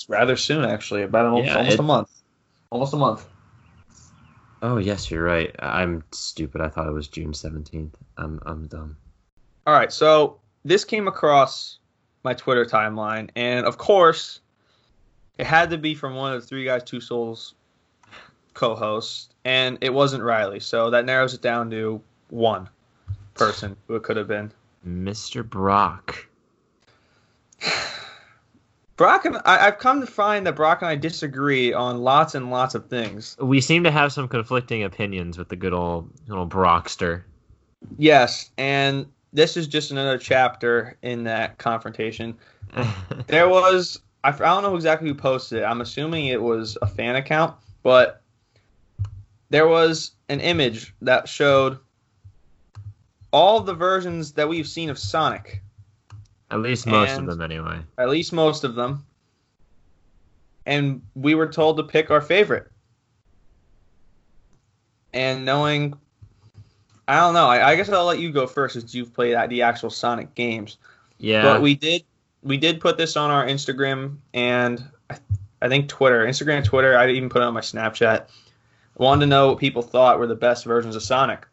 [0.08, 1.02] rather soon, actually.
[1.02, 2.10] About almost, Yeah, almost it- a month.
[2.70, 3.26] Almost a month.
[4.60, 5.54] Oh yes, you're right.
[5.58, 6.60] I'm stupid.
[6.60, 7.94] I thought it was June seventeenth.
[8.16, 8.96] I'm I'm dumb.
[9.66, 11.78] All right, so this came across
[12.24, 14.40] my Twitter timeline, and of course,
[15.38, 17.54] it had to be from one of the Three Guys Two Souls
[18.54, 20.58] co-hosts, and it wasn't Riley.
[20.60, 22.68] So that narrows it down to one
[23.34, 24.50] person who it could have been.
[24.86, 25.48] Mr.
[25.48, 26.26] Brock.
[28.98, 32.50] Brock and I, I've come to find that Brock and I disagree on lots and
[32.50, 33.36] lots of things.
[33.40, 37.24] We seem to have some conflicting opinions with the good old good old Brockster.
[37.96, 42.36] Yes, and this is just another chapter in that confrontation.
[43.28, 45.64] There was—I don't know exactly who posted it.
[45.64, 48.22] I'm assuming it was a fan account, but
[49.50, 51.78] there was an image that showed
[53.32, 55.62] all the versions that we've seen of Sonic,
[56.50, 57.80] At least most And- of them, anyway.
[57.98, 59.04] at least most of them.
[60.66, 62.70] And we were told to pick our favorite.
[65.12, 65.94] And knowing
[67.06, 69.62] I don't know, I, I guess I'll let you go first since you've played the
[69.62, 70.76] actual Sonic games.
[71.18, 71.42] Yeah.
[71.42, 72.04] But we did
[72.42, 74.84] we did put this on our Instagram and
[75.60, 76.96] I, think Twitter, Instagram, Twitter.
[76.96, 78.20] I even put it on my Snapchat.
[78.20, 78.28] I
[79.02, 81.46] wanted to know what people thought were the best versions of Sonic.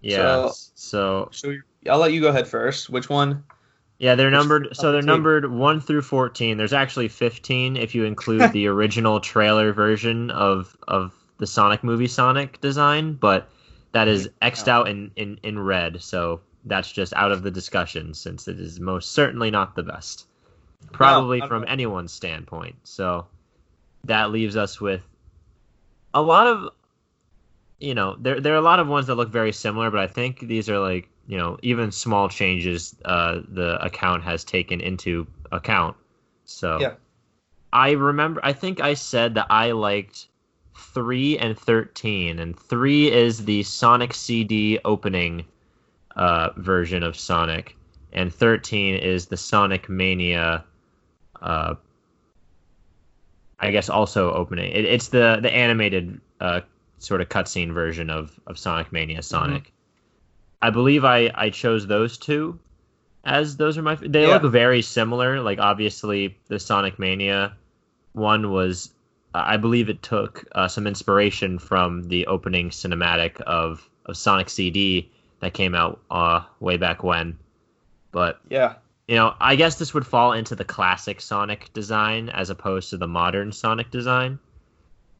[0.00, 0.16] yeah.
[0.48, 1.54] so- So, So
[1.88, 2.88] I'll let you go ahead first.
[2.90, 3.44] Which one?
[3.98, 4.68] Yeah, they're numbered.
[4.72, 6.56] So they're numbered one through fourteen.
[6.56, 12.08] There's actually fifteen if you include the original trailer version of of the Sonic movie
[12.08, 13.48] Sonic design, but
[13.92, 16.02] that is xed out in in in red.
[16.02, 20.26] So that's just out of the discussion since it is most certainly not the best.
[20.92, 22.76] Probably from anyone's standpoint.
[22.84, 23.26] So
[24.04, 25.02] that leaves us with
[26.14, 26.70] a lot of
[27.80, 30.06] you know, there there are a lot of ones that look very similar, but I
[30.06, 35.26] think these are like, you know, even small changes uh the account has taken into
[35.52, 35.94] account.
[36.46, 36.94] So Yeah.
[37.72, 40.26] I remember I think I said that I liked
[40.74, 45.44] 3 and 13 and 3 is the Sonic CD opening
[46.16, 47.76] uh version of Sonic
[48.12, 50.64] and 13 is the Sonic Mania
[51.42, 51.74] uh
[53.60, 54.72] I guess also opening.
[54.72, 56.60] It, it's the the animated uh
[56.98, 59.72] sort of cutscene version of of Sonic Mania Sonic.
[60.60, 62.58] I believe I I chose those two
[63.24, 64.38] as those are my they Yeah.
[64.38, 65.40] look very similar.
[65.40, 67.56] Like obviously the Sonic Mania
[68.12, 68.92] one was
[69.34, 75.10] I believe it took uh, some inspiration from the opening cinematic of of Sonic CD
[75.40, 77.38] that came out uh way back when.
[78.10, 78.74] But Yeah.
[79.06, 82.96] you know, I guess this would fall into the classic Sonic design as opposed to
[82.96, 84.38] the modern Sonic design.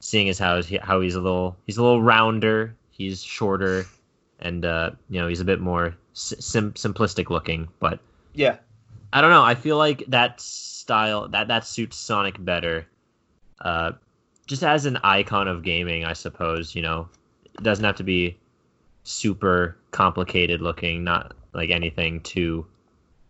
[0.00, 3.84] Seeing as how he, how he's a little he's a little rounder, he's shorter,
[4.40, 7.68] and uh, you know he's a bit more sim- simplistic looking.
[7.78, 8.00] But
[8.34, 8.56] Yeah.
[9.12, 9.42] I don't know.
[9.42, 12.86] I feel like that style that that suits Sonic better.
[13.60, 13.92] Uh,
[14.46, 16.74] just as an icon of gaming, I suppose.
[16.74, 17.08] You know,
[17.44, 18.36] it doesn't have to be
[19.04, 21.04] super complicated looking.
[21.04, 22.66] Not like anything too.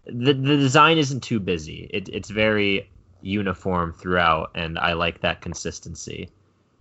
[0.06, 1.88] The the design isn't too busy.
[1.92, 2.90] It, it's very
[3.22, 6.30] uniform throughout, and I like that consistency.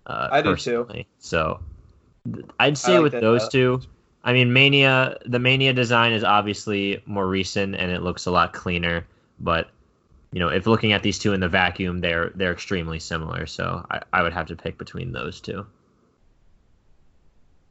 [0.06, 0.88] Uh, I do too.
[1.18, 1.60] So
[2.58, 3.80] I'd say like with those uh, two.
[4.24, 8.52] I mean, Mania, the Mania design is obviously more recent and it looks a lot
[8.52, 9.06] cleaner,
[9.40, 9.70] but
[10.32, 13.46] you know, if looking at these two in the vacuum, they're they're extremely similar.
[13.46, 15.66] So I, I would have to pick between those two.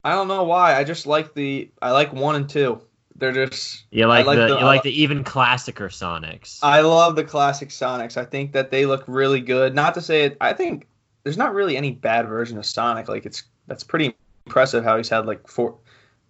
[0.03, 0.75] I don't know why.
[0.75, 2.81] I just like the I like one and two.
[3.15, 6.59] They're just You like, like the, the- you like the even classicer Sonics.
[6.61, 8.15] I love the classic Sonics.
[8.15, 9.73] I think that they look really good.
[9.75, 10.37] Not to say it.
[10.39, 10.87] I think
[11.23, 13.07] there's not really any bad version of Sonic.
[13.07, 15.77] Like it's that's pretty impressive how he's had like four,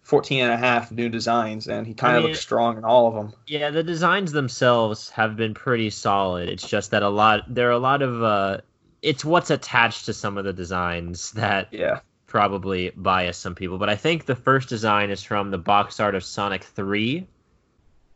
[0.07, 2.85] 14 and a half new designs and he kind I of mean- looks strong in
[2.85, 3.33] all of them.
[3.45, 6.47] Yeah, the designs themselves have been pretty solid.
[6.47, 8.57] It's just that a lot there are a lot of uh
[9.01, 11.99] it's what's attached to some of the designs that Yeah.
[12.25, 13.77] probably bias some people.
[13.77, 17.27] But I think the first design is from the box art of Sonic 3.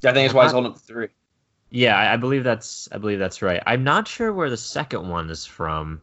[0.01, 1.07] yeah, I think it's why he's holding up the three.
[1.71, 3.61] Yeah, I, I believe that's I believe that's right.
[3.67, 6.01] I'm not sure where the second one is from.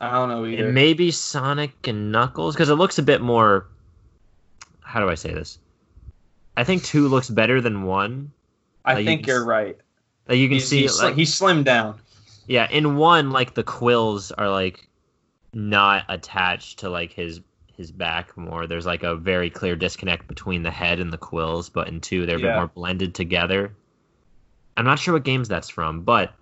[0.00, 0.68] I don't know either.
[0.68, 3.66] It may be Sonic and Knuckles because it looks a bit more.
[4.88, 5.58] How do I say this?
[6.56, 8.32] I think two looks better than one.
[8.84, 9.76] I like, think you're s- right.
[10.28, 12.00] Like you can He's, see, he's, like, he's slimmed down.
[12.46, 14.88] yeah, in one, like the quills are like
[15.52, 17.40] not attached to like his
[17.76, 18.66] his back more.
[18.66, 22.26] There's like a very clear disconnect between the head and the quills, but in two,
[22.26, 23.76] they're a bit more blended together.
[24.76, 26.34] I'm not sure what games that's from, but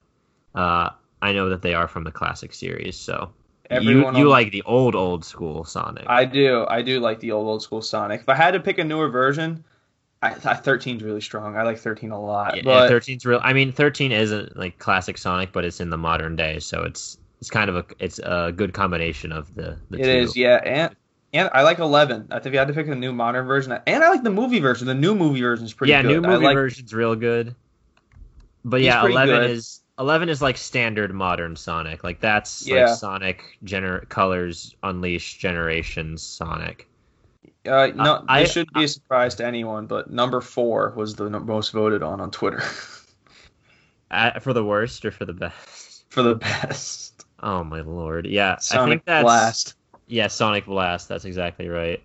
[0.55, 2.97] uh, I know that they are from the classic series.
[2.97, 6.05] So you Everyone you on- like the old old school Sonic.
[6.07, 6.67] I do.
[6.69, 8.21] I do like the old old school Sonic.
[8.21, 9.65] If I had to pick a newer version,
[10.23, 11.57] I, I 13's really strong.
[11.57, 12.57] I like 13 a lot.
[12.57, 13.41] yeah, but 13's real.
[13.43, 17.19] I mean, 13 isn't like classic Sonic, but it's in the modern day, so it's
[17.41, 20.11] it's kind of a it's a good combination of the the It two.
[20.11, 20.97] is, yeah, and
[21.33, 22.29] and I like Eleven.
[22.31, 24.31] I think if you had to pick a new modern version, and I like the
[24.31, 24.87] movie version.
[24.87, 25.97] The new movie version is pretty good.
[25.97, 26.23] yeah, good.
[26.23, 27.55] new movie like, version's real good.
[28.65, 29.51] But yeah, 11 good.
[29.51, 32.05] is 11 is like standard modern Sonic.
[32.05, 32.87] Like that's Yeah.
[32.87, 36.89] like Sonic gener- Colors Unleashed Generations Sonic.
[37.67, 41.29] Uh, no, I- this should be a surprise to anyone, but number four was the
[41.31, 42.63] most voted on on Twitter
[44.11, 46.05] Uh, for the worst or for the best?
[46.11, 47.25] for the best.
[47.43, 48.27] Oh my lord.
[48.27, 49.75] Yeah, I Sonic think that's Blast.
[50.07, 51.09] Yeah, Sonic Blast.
[51.09, 52.01] That's exactly right.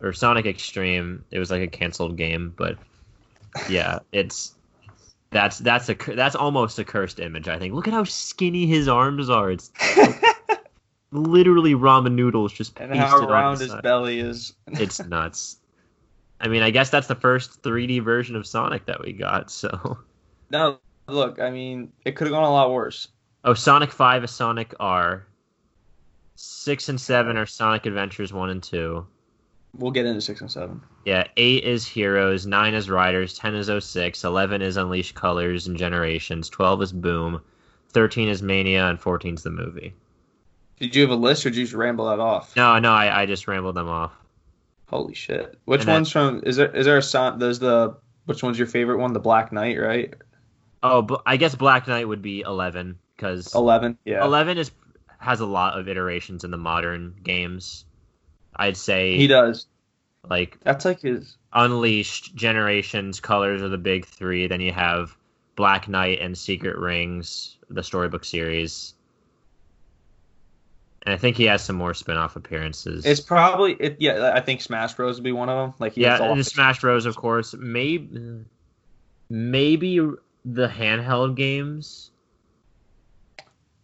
[0.00, 1.22] Or Sonic X-treme.
[1.30, 2.76] It was like a canceled game, but
[3.68, 4.54] yeah, it's
[5.30, 7.48] that's that's a that's almost a cursed image.
[7.48, 7.74] I think.
[7.74, 9.50] Look at how skinny his arms are.
[9.50, 9.70] It's
[11.12, 13.82] literally ramen noodles just and pasted how round his side.
[13.82, 14.54] belly is.
[14.72, 15.56] It's nuts.
[16.40, 19.50] I mean, I guess that's the first 3D version of Sonic that we got.
[19.50, 19.98] So,
[20.50, 23.08] no, look, I mean, it could have gone a lot worse.
[23.44, 25.26] oh, Sonic Five is Sonic R.
[26.36, 29.06] Six and seven are Sonic Adventures one and two.
[29.76, 30.80] We'll get into six and seven.
[31.04, 35.76] Yeah, eight is Heroes, nine is Riders, ten is 06, 11 is Unleashed Colors and
[35.76, 37.40] Generations, twelve is Boom,
[37.90, 39.94] thirteen is Mania, and 14 is the movie.
[40.78, 42.56] Did you have a list, or did you just ramble that off?
[42.56, 44.12] No, no, I, I just rambled them off.
[44.88, 45.56] Holy shit!
[45.66, 46.42] Which And that- one's from?
[46.44, 47.38] Is there is there a son?
[47.38, 49.12] There's the which one's your favorite one?
[49.12, 50.14] The Black Knight, right?
[50.82, 53.98] Oh, but I guess Black Knight would be eleven because Eleven.
[54.04, 54.24] Yeah.
[54.24, 54.72] eleven is
[55.18, 57.84] has a lot of iterations in the modern games.
[58.56, 59.66] I'd say He does.
[60.28, 61.36] like That's like his.
[61.52, 64.46] Unleashed, Generations, Colors are the big three.
[64.46, 65.16] Then you have
[65.56, 68.94] Black Knight and Secret Rings, the storybook series.
[71.02, 73.06] And I think he has some more spin-off appearances.
[73.06, 73.96] It's probably it.
[74.00, 75.74] Yeah, I think Smash Bros would be one of them.
[75.78, 77.06] Like yeah, and Smash Bros.
[77.06, 77.54] Of course.
[77.58, 78.44] Maybe,
[79.30, 79.98] maybe
[80.44, 82.10] the handheld games,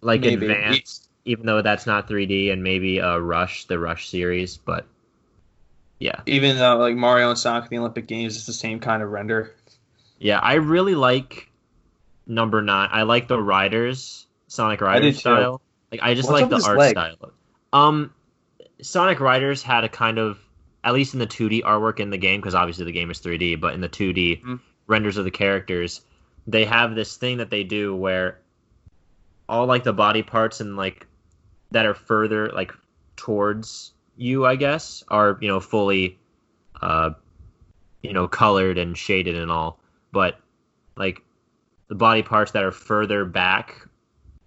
[0.03, 0.47] like Maybe.
[0.47, 4.57] Advanced, even though that's not 3D, and maybe uh, Rush, the Rush series.
[4.57, 4.87] But
[5.99, 9.11] yeah, Even though like Mario and Sonic the Olympic Games, it's the same kind of
[9.11, 9.55] render.
[10.19, 11.51] yeah, I really like
[12.27, 12.89] number nine.
[12.93, 15.61] I like the Riders, Sonic Riders style.
[15.91, 16.93] Like I just What's like the art leg?
[16.93, 17.33] style.
[17.73, 18.13] Um,
[18.83, 20.39] Sonic Riders had a kind of,
[20.85, 23.61] at least in the 2D artwork in the game, because obviously the game is 3D,
[23.61, 24.61] but in the 2D Mhm.
[24.87, 26.01] renders of the characters,
[26.47, 28.39] they have this thing that they do where
[29.49, 31.07] all like the body parts and like
[31.71, 32.73] that are further like
[33.17, 36.19] towards you, I guess, are you know fully,
[36.81, 37.11] uh,
[38.03, 39.79] you know, colored and shaded and all,
[40.13, 40.39] but
[40.97, 41.23] like
[41.89, 43.87] the body parts that are further back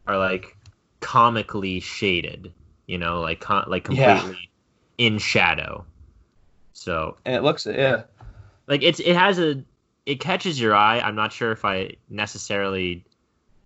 [0.08, 0.56] are like
[1.00, 2.54] comically shaded,
[2.88, 4.22] you know, like con- like Yeah.
[4.22, 4.50] completely
[4.98, 5.86] in shadow.
[6.74, 8.04] So And it looks yeah.
[8.68, 9.64] like it's it has a
[10.06, 11.00] it catches your eye.
[11.00, 13.04] I'm not sure if I necessarily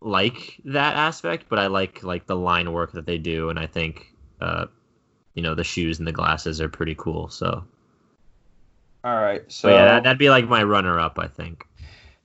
[0.03, 3.67] like that aspect, but I like like the line work that they do, and I
[3.67, 4.65] think uh,
[5.33, 7.29] you know the shoes and the glasses are pretty cool.
[7.29, 7.63] So,
[9.03, 9.43] All right.
[9.51, 11.65] so So yeah, that, that'd be like my runner up, I think.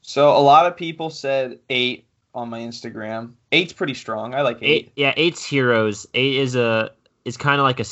[0.01, 3.35] so a lot of people said eight on my Instagram.
[3.53, 4.35] Eight's pretty strong.
[4.35, 4.87] I like eight.
[4.87, 6.07] Eight, yeah, eight's heroes.
[6.15, 6.91] Eight is a
[7.25, 7.85] is kind of like a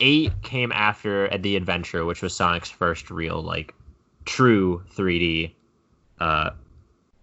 [0.00, 3.74] eight came after the adventure, which was Sonic's first real like
[4.24, 5.52] true 3D
[6.20, 6.50] uh,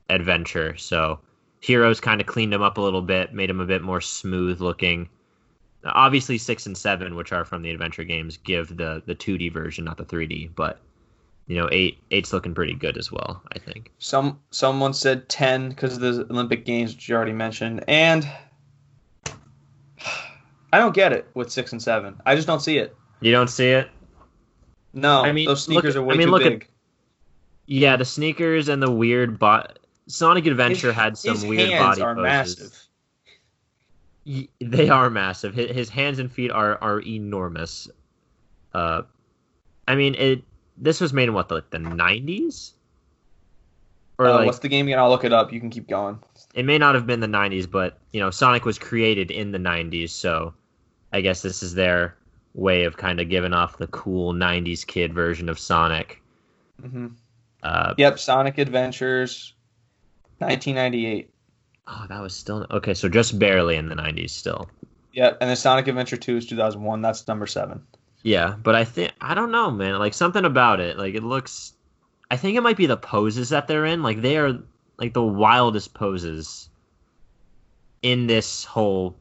[0.09, 0.77] adventure.
[0.77, 1.19] So
[1.61, 4.59] Heroes kind of cleaned him up a little bit, made him a bit more smooth
[4.61, 5.07] looking.
[5.85, 9.85] Obviously, six and seven, which are from the adventure games, give the the 2D version,
[9.85, 10.49] not the 3D.
[10.55, 10.79] But
[11.47, 13.41] you know, eight eight's looking pretty good as well.
[13.55, 13.91] I think.
[13.99, 18.27] Some someone said ten because of the Olympic Games, which you already mentioned, and
[20.73, 22.19] I don't get it with six and seven.
[22.25, 22.95] I just don't see it.
[23.19, 23.89] You don't see it.
[24.93, 26.67] No, I mean, those look sneakers at- are way I mean, too look at- big.
[27.67, 29.79] Yeah, the sneakers and the weird bot.
[30.07, 32.23] Sonic Adventure His- had some weird body are poses.
[32.23, 32.87] massive.
[34.59, 35.53] They are massive.
[35.55, 37.89] His, his hands and feet are are enormous.
[38.73, 39.03] Uh,
[39.87, 40.43] I mean, it.
[40.77, 42.73] This was made in what, like the nineties,
[44.17, 44.99] or Uh, like what's the game again?
[44.99, 45.51] I'll look it up.
[45.51, 46.19] You can keep going.
[46.53, 49.59] it may not have been the nineties, but you know, Sonic was created in the
[49.59, 50.53] nineties, so
[51.11, 52.15] I guess this is their
[52.53, 56.21] way of kind of giving off the cool '90s kid version of Sonic.
[56.79, 57.07] hmm
[57.63, 59.53] Uh, Yep, Sonic Adventures,
[60.41, 61.29] 1998.
[61.87, 62.93] oh, that was still okay.
[62.93, 64.69] So just barely in the '90s, still.
[65.13, 67.01] Yep, and then Sonic Adventure 2 is 2001.
[67.01, 67.85] That's number seven.
[68.23, 69.99] Yeah, but I think I don't know, man.
[69.99, 71.73] Like something about it, like it looks.
[72.29, 74.03] I think it might be the poses that they're in.
[74.03, 74.59] Like they are
[74.97, 76.69] like the wildest poses
[78.01, 79.15] in this whole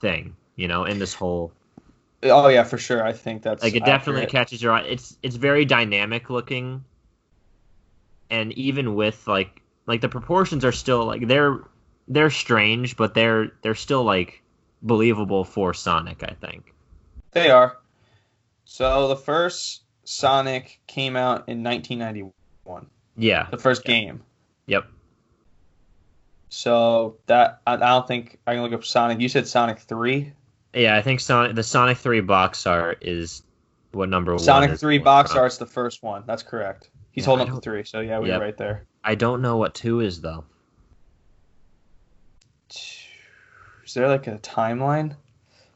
[0.00, 0.36] thing.
[0.56, 1.52] You know, in this whole
[2.24, 3.04] Oh yeah, for sure.
[3.04, 4.30] I think that's like it definitely accurate.
[4.30, 4.82] catches your eye.
[4.82, 6.84] It's it's very dynamic looking,
[8.30, 11.60] and even with like like the proportions are still like they're
[12.08, 14.42] they're strange, but they're they're still like
[14.82, 16.22] believable for Sonic.
[16.22, 16.72] I think.
[17.32, 17.78] They are.
[18.64, 22.86] So the first Sonic came out in 1991.
[23.16, 23.46] Yeah.
[23.50, 24.22] The first game.
[24.66, 24.84] Yep.
[26.48, 29.20] So that I, I don't think I can look up Sonic.
[29.20, 30.32] You said Sonic 3.
[30.74, 33.42] Yeah, I think Sonic the Sonic Three box art is
[33.92, 34.42] what number one.
[34.42, 35.04] Sonic 3 for.
[35.04, 36.24] box art's the first one.
[36.26, 36.90] That's correct.
[37.12, 37.84] He's Yeah, holding up the 3.
[37.84, 38.38] So yeah, we Yep.
[38.40, 38.84] were right there.
[39.04, 40.44] I don't know what two is though.
[42.70, 45.14] Is there like a timeline?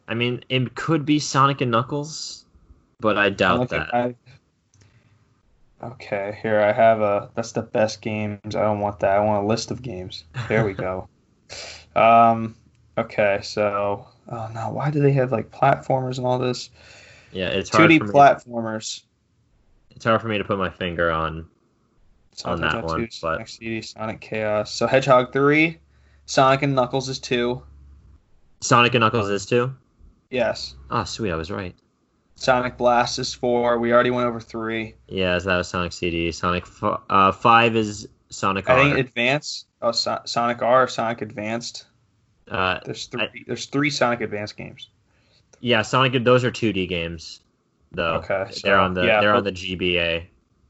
[0.09, 2.47] I mean, it could be Sonic and Knuckles,
[3.01, 3.95] but I doubt that.
[3.95, 4.15] I-
[5.83, 7.31] okay, here I have a.
[7.35, 8.57] That's the best games.
[8.57, 9.17] I don't want that.
[9.17, 10.25] I want a list of games.
[10.49, 11.09] There we go.
[11.97, 12.57] um.
[12.97, 16.71] Okay, so oh no, why do they have like platformers and all this?
[17.31, 18.13] Yeah, it's hard 2D for me.
[18.13, 19.03] platformers.
[19.91, 21.47] It's hard for me to put my finger on.
[22.39, 24.73] Sonic that Adventure one, 2, but- Sonic CD, Sonic Chaos.
[24.73, 25.79] So Hedgehog three,
[26.27, 27.63] Sonic and Knuckles is two.
[28.61, 29.75] Sonic and Knuckles is two.
[30.31, 30.75] Yes.
[30.91, 31.75] Oh, sweet, I was right.
[32.37, 33.79] Sonic Blast is four.
[33.79, 34.95] We already went over three.
[35.09, 36.31] Yeah, so that was Sonic CD.
[36.31, 38.79] Sonic f- uh, five is Sonic I R.
[38.95, 39.65] think Advance.
[39.83, 41.87] Oh, so- Sonic R, Sonic Advanced.
[42.51, 43.45] uh, There's three.
[43.47, 44.89] there's three Sonic Advance games.
[45.61, 46.23] yeah, Sonic.
[46.25, 47.41] Those are two D games,
[47.93, 48.23] though.
[48.25, 50.25] Okay, so, they're on the yeah, they're but- on the GBA.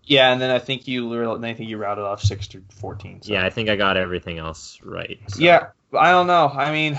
[0.09, 3.21] Yeah, and then I think you I think you routed off six to fourteen.
[3.21, 3.31] So.
[3.31, 5.21] Yeah, I think I got everything else right.
[5.29, 5.39] so.
[5.39, 6.49] Yeah, I don't know.
[6.49, 6.99] I mean,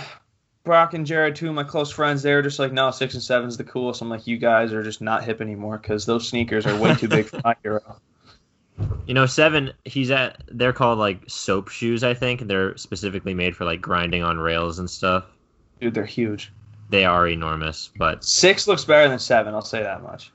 [0.64, 3.58] Brock and Jared, two of my close friends, they're just like, no, six and seven's
[3.58, 4.04] the coolest.
[4.04, 7.08] I'm like, you guys are just not hip anymore because those sneakers are way too
[7.08, 7.98] big for my hero.
[9.06, 9.74] You know, seven.
[9.84, 10.42] He's at.
[10.48, 12.48] They're called like soap shoes, I think.
[12.48, 15.26] They're specifically made for like grinding on rails and stuff.
[15.82, 16.54] Dude, they're huge.
[16.90, 19.54] They are enormous, but Six looks better than seven.
[19.54, 20.32] I'll say that much.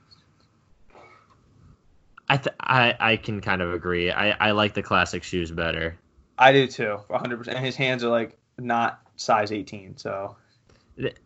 [2.29, 4.11] I th- I I can kind of agree.
[4.11, 5.99] I I like the classic shoes better.
[6.39, 7.39] I do too, 100.
[7.39, 10.37] percent And his hands are like not size 18, so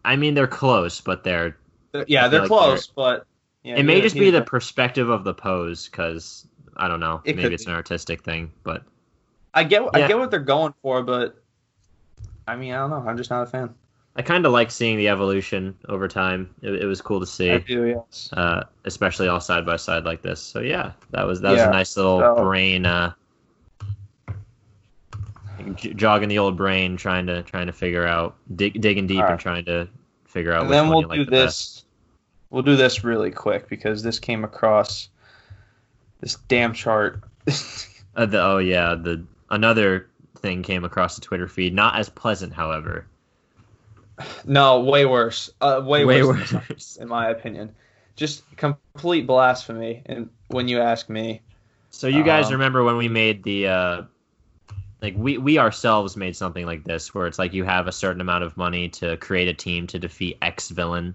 [0.05, 1.57] I mean, they're close, but they're.
[1.93, 3.27] They're- yeah, they're like close, but
[3.63, 6.47] yeah, it may just be the perspective of the pose, because
[6.77, 7.21] I don't know.
[7.25, 7.71] It maybe it's be.
[7.71, 8.83] an artistic thing, but
[9.55, 11.43] I get I get what they're going for, but
[12.47, 13.05] I mean, I don't know.
[13.09, 13.75] I'm just not a fan.
[14.19, 16.53] I kind of like seeing the evolution over time.
[16.61, 17.53] It, it was cool to see.
[17.53, 18.31] I do, yes.
[18.33, 20.41] uh, especially all side by side like this.
[20.41, 23.13] So yeah, that was that was a nice little so- brain, uh,
[25.77, 29.31] j- jogging the old brain, trying to trying to figure out, dig, digging deep All
[29.31, 29.89] and trying to
[30.25, 31.85] figure out And which then we'll you like do the this.
[32.51, 35.11] We'll do this really quick because this came across
[36.21, 37.23] this damn chart.
[38.17, 40.09] Uh, the, oh yeah, the another
[40.39, 43.07] thing came across the Twitter feed, not as pleasant, however.
[44.45, 45.51] No, way worse.
[45.61, 46.97] Uh, way, Way worse, worse.
[46.97, 47.75] in my opinion.
[48.17, 50.03] Just complete blasphemy.
[50.07, 51.41] And when you ask me,
[51.91, 54.03] So you guys Um, remember when we made the uh
[55.01, 58.21] like we we ourselves made something like this where it's like you have a certain
[58.21, 61.15] amount of money to create a team to defeat X villain.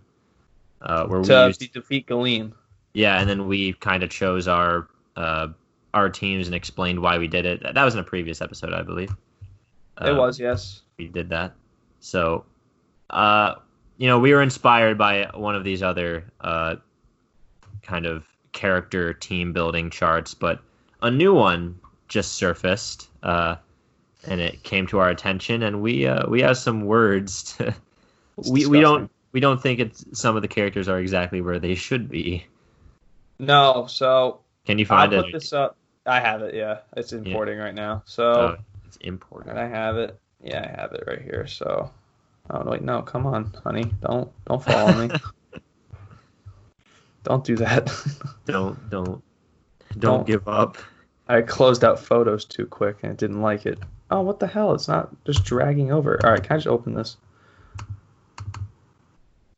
[0.81, 2.53] Uh, where we to used defeat Galeem,
[2.93, 5.47] yeah, and then we kind of chose our uh
[5.93, 7.61] our teams and explained why we did it.
[7.73, 9.11] That was in a previous episode, I believe.
[10.01, 10.81] it Uh, was yes.
[10.97, 11.53] we did that.
[11.99, 12.45] So,
[13.13, 13.55] uh,
[13.97, 16.75] you know, we were inspired by one of these other uh,
[17.81, 20.59] kind of character team building charts, but
[21.01, 23.07] a new one just surfaced.
[23.21, 23.55] Uh,
[24.25, 27.55] and it came to our attention, and we uh, we have some words.
[27.57, 27.75] To,
[28.37, 31.59] It's we we don't we don't think it's some of the characters are exactly where
[31.59, 32.45] they should be.
[33.37, 35.39] No, so Can you find I'll find put it?
[35.39, 35.75] this up.
[36.05, 36.55] I have it.
[36.55, 38.03] Yeah, it's importing right now.
[38.05, 38.57] So Oh,
[38.87, 39.51] it's importing.
[39.51, 39.59] and.
[39.59, 40.17] I have it.
[40.43, 41.45] Yeah, I have it right here.
[41.47, 41.91] So
[42.49, 45.15] oh wait, no, come on, honey, don't don't follow me.
[47.23, 47.85] Don't do that.
[48.45, 49.23] Don't don't
[49.97, 50.27] don't Don't.
[50.27, 50.77] give up.
[51.29, 53.79] I closed out photos too quick and it didn't like it.
[54.11, 54.73] Oh, what the hell?
[54.73, 56.19] It's not just dragging over.
[56.21, 57.15] All right, can I just open this?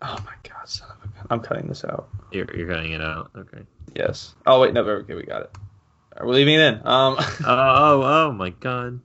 [0.01, 1.25] Oh my god, son of a gun.
[1.31, 2.07] I'm cutting this out.
[2.31, 3.31] You're, you're cutting it out.
[3.35, 3.63] Okay.
[3.95, 4.35] Yes.
[4.45, 5.51] Oh wait, no, okay, we got it.
[6.17, 6.73] Are we leaving it in?
[6.85, 8.99] Um, Oh oh oh my god!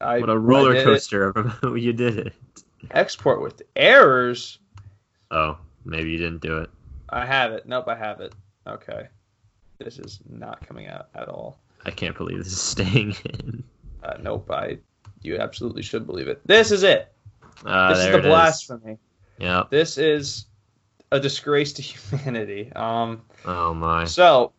[0.00, 1.32] I What a roller coaster!
[1.76, 2.32] you did it.
[2.90, 4.58] Export with errors.
[5.30, 6.70] Oh, maybe you didn't do it.
[7.08, 7.66] I have it.
[7.66, 8.34] Nope, I have it.
[8.66, 9.08] Okay.
[9.78, 11.58] This is not coming out at all.
[11.84, 13.64] I can't believe this is staying in.
[14.02, 14.78] Uh, nope, I.
[15.22, 16.40] You absolutely should believe it.
[16.46, 17.12] This is it.
[17.64, 18.98] Uh, this is the blasphemy.
[19.38, 19.64] Yeah.
[19.70, 20.46] This is
[21.12, 22.72] a disgrace to humanity.
[22.74, 23.22] Um.
[23.44, 24.04] Oh my.
[24.04, 24.52] So,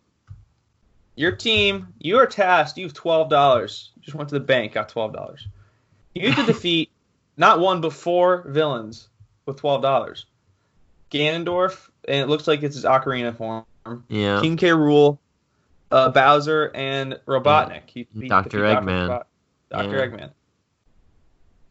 [1.15, 2.77] your team, you are tasked.
[2.77, 3.91] You have twelve dollars.
[3.99, 5.47] Just went to the bank, got twelve dollars.
[6.15, 6.91] You need to defeat
[7.37, 9.07] not one but four villains
[9.45, 10.25] with twelve dollars.
[11.11, 13.65] Ganondorf, and it looks like it's his ocarina form.
[14.07, 14.41] Yeah.
[14.41, 14.69] King K.
[14.69, 15.19] Rool,
[15.91, 17.83] uh, Bowser, and Robotnik.
[17.87, 18.49] He beat- Dr.
[18.49, 19.23] defeat Eggman.
[19.69, 19.95] Dr.
[19.97, 20.05] Yeah.
[20.07, 20.29] Eggman.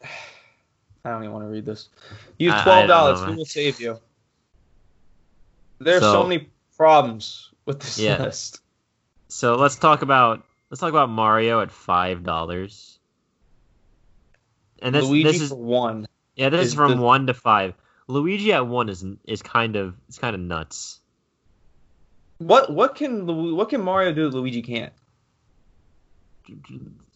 [1.04, 1.88] I don't even want to read this.
[2.38, 3.20] You I- I have twelve dollars.
[3.22, 3.98] Who will save you?
[5.80, 8.22] There are so, So- many problems with this Yeah.
[8.22, 8.60] list.
[9.28, 12.91] So let's talk about let's talk about Mario at five dollars.
[14.82, 16.06] And this Luigi this is one.
[16.36, 17.74] yeah this is is from the- one to five.
[18.08, 21.00] Luigi at one is is kind of it's kind of nuts.
[22.38, 24.92] What what can what can Mario do that Luigi can't?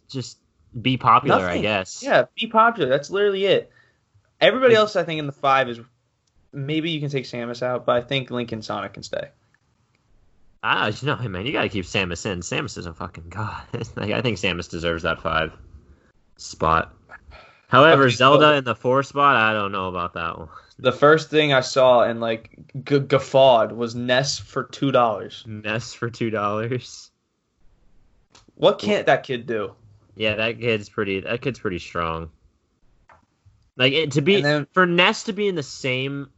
[0.08, 0.38] Just
[0.80, 2.02] be popular, I guess.
[2.02, 2.88] Yeah, be popular.
[2.88, 3.72] That's literally it.
[4.40, 5.80] Everybody else, I think, in the five is
[6.52, 9.28] maybe you can take Samus out, but I think Link and Sonic can stay.
[10.62, 12.40] Ah, you know, man, you gotta keep Samus in.
[12.40, 13.62] Samus is a fucking god.
[13.96, 15.52] like, I think Samus deserves that five
[16.36, 16.95] spot.
[17.68, 20.48] However, Okay, so- Zelda in the four spot, I don't know about that one.
[20.78, 22.50] The first thing I saw and like
[22.84, 25.42] g- guffawed was Ness for two dollars.
[25.46, 27.10] Ness for two dollars.
[28.56, 29.74] What can't that kid do?
[30.16, 31.20] Yeah, that kid's pretty.
[31.20, 32.30] That kid's pretty strong.
[33.76, 36.28] Like it, to be then- for Ness to be in the same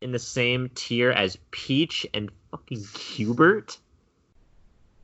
[0.00, 3.78] in the same tier as Peach and fucking Q*bert.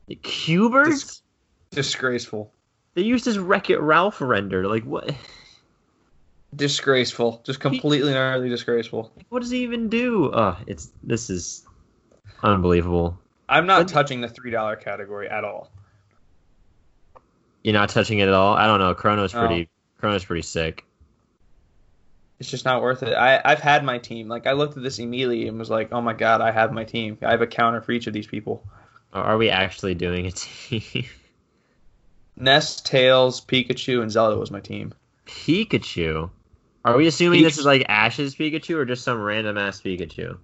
[0.08, 0.86] The Q*bert?
[0.88, 1.22] Dis-
[1.70, 2.52] Disgraceful.
[2.94, 4.66] they used his Wreck It Ralph render.
[4.66, 5.14] Like what?
[6.54, 7.42] Disgraceful.
[7.44, 9.12] Just completely and utterly disgraceful.
[9.28, 10.30] What does he even do?
[10.32, 11.64] Oh, it's this is
[12.42, 13.18] unbelievable.
[13.48, 15.70] I'm not But- touching the three dollar category at all.
[17.62, 18.54] You're not touching it at all.
[18.54, 18.94] I don't know.
[18.94, 19.46] Chrono's No.
[19.46, 19.68] pretty.
[19.98, 20.84] Chrono's pretty sick.
[22.38, 23.12] It's just not worth it.
[23.14, 24.26] I, I've had my team.
[24.28, 26.84] Like I looked at this immediately and was like, oh my god, I have my
[26.84, 27.18] team.
[27.22, 28.64] I have a counter for each of these people.
[29.12, 31.04] Are are we actually doing a team?
[32.36, 34.94] Ness, Tails, Pikachu, and Zelda was my team.
[35.26, 36.30] Pikachu.
[36.84, 40.38] Are we assuming this is like Ash's Pikachu or just some random ass Pikachu?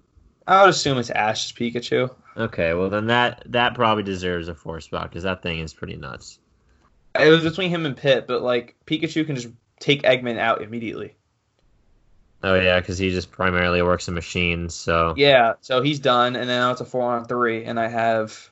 [0.45, 2.13] I would assume it's Ash's Pikachu.
[2.37, 5.95] Okay, well then that that probably deserves a four spot because that thing is pretty
[5.95, 6.39] nuts.
[7.19, 11.15] It was between him and Pit, but like Pikachu can just take Eggman out immediately.
[12.43, 14.75] Oh yeah, because he just primarily works in machines.
[14.75, 17.87] So Yeah, so he's done, and then now it's a four on three, and I
[17.87, 18.51] have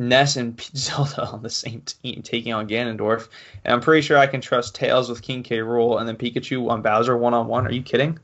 [0.00, 3.28] Ness and Zelda on the same team taking on Ganondorf,
[3.64, 5.58] and I'm pretty sure I can trust Tails with King K.
[5.58, 7.66] Rool, and then Pikachu on Bowser one on one.
[7.66, 8.18] Are you kidding?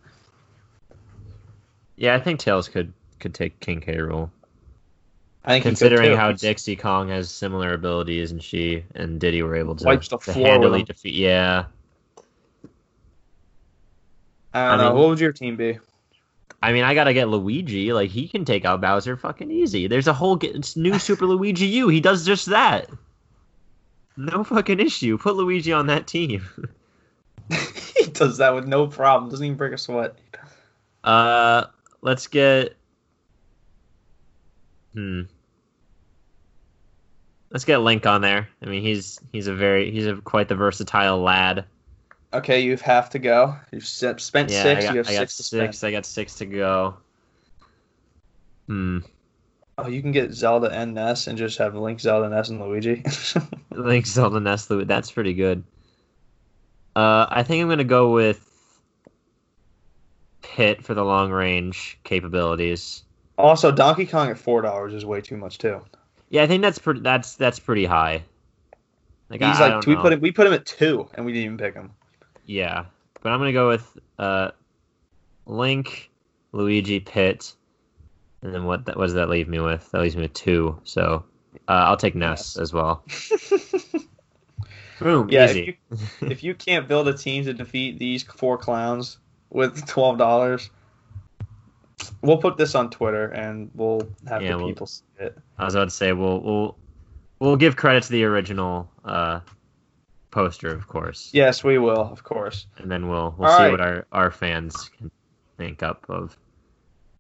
[1.97, 3.97] yeah, I think Tails could could take King K.
[3.97, 4.31] Rool.
[5.45, 9.77] I think Considering how Dixie Kong has similar abilities and she and Diddy were able
[9.77, 11.15] to, Wipes the to handily defeat.
[11.15, 11.67] Yeah,
[14.53, 14.89] I don't I know.
[14.91, 15.79] mean- what would your team be?
[16.67, 17.93] I mean, I gotta get Luigi.
[17.93, 19.87] Like he can take out Bowser fucking easy.
[19.87, 20.37] There's a whole
[20.75, 21.87] new Super Luigi U.
[21.87, 22.91] He does just that.
[24.17, 25.17] No fucking issue.
[25.17, 26.45] Put Luigi on that team.
[27.97, 29.31] he does that with no problem.
[29.31, 30.17] Doesn't even break a sweat.
[31.05, 31.67] Uh,
[32.03, 32.75] let's get.
[34.93, 35.23] Hmm.
[37.53, 38.49] Let's get Link on there.
[38.61, 41.67] I mean, he's he's a very he's a quite the versatile lad.
[42.37, 43.57] Okay, you have to go.
[43.73, 44.21] You've spent
[44.51, 44.85] Yeah, six.
[44.85, 45.85] I got, you have I got six to six.
[45.85, 46.97] I got six to go.
[48.67, 48.99] Hmm.
[49.79, 53.03] Oh, you can get Zelda and Ness and just have Link, Zelda, Ness, and Luigi.
[53.71, 55.65] Link, Zelda, Ness, Lu- That's pretty good.
[56.95, 58.43] Uh, I think I'm gonna go with
[60.43, 63.03] Pit for the long range capabilities.
[63.37, 65.81] also, Donkey Kong at four dollars is way too much too.
[66.31, 67.01] Yeah, I think that's pretty.
[67.01, 68.25] That's that's pretty high.
[69.29, 70.03] Like He's I, I like don't we know.
[70.03, 71.91] put him we put him at two and we didn't even pick him.
[72.47, 72.85] Yeah,
[73.23, 74.51] but I'm gonna go with uh,
[75.47, 76.11] Link,
[76.53, 77.55] Luigi, Pit,
[78.43, 78.85] and then what?
[78.87, 79.91] That, what does that leave me with?
[79.91, 80.81] That leaves me with two.
[80.85, 81.25] So
[81.69, 82.63] uh, I'll take Ness Ness.
[82.63, 83.05] as well.
[84.99, 85.79] Boom, Yeah, if easy.
[86.23, 89.19] if you can't build a team to defeat these four clowns
[89.51, 90.71] with twelve dollars,
[92.23, 95.37] we'll put this on Twitter and we'll have Yeah, the we'll- people see it.
[95.59, 96.79] I was about to say we'll we'll
[97.41, 99.41] we'll give credit to the original uh,
[100.37, 101.31] poster, of course.
[101.33, 102.67] Yes, we will, of course.
[102.79, 103.71] and then we'll we'll All see right.
[103.73, 105.11] what our our fans can
[105.57, 106.37] think up of.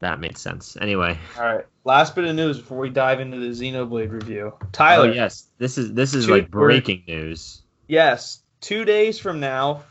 [0.00, 0.76] That made sense.
[0.78, 1.64] Anyway, All right.
[1.84, 4.52] Last bit of news before we dive into the Xenoblade review.
[4.70, 7.62] Tyler, oh yes, this is this is Two- like breaking news.
[7.88, 9.84] yes, two days from now,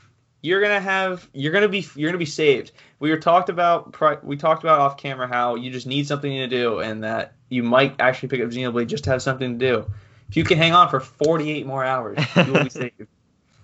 [0.44, 2.72] you're gonna have you're gonna be you're gonna be saved.
[3.00, 6.32] We were talked about pri- we talked about off camera how you just need something
[6.32, 9.66] to do and that you might actually pick up Xenoblade just to have something to
[9.74, 9.92] do.
[10.30, 13.08] If you can hang on for 48 more hours, you will be saved.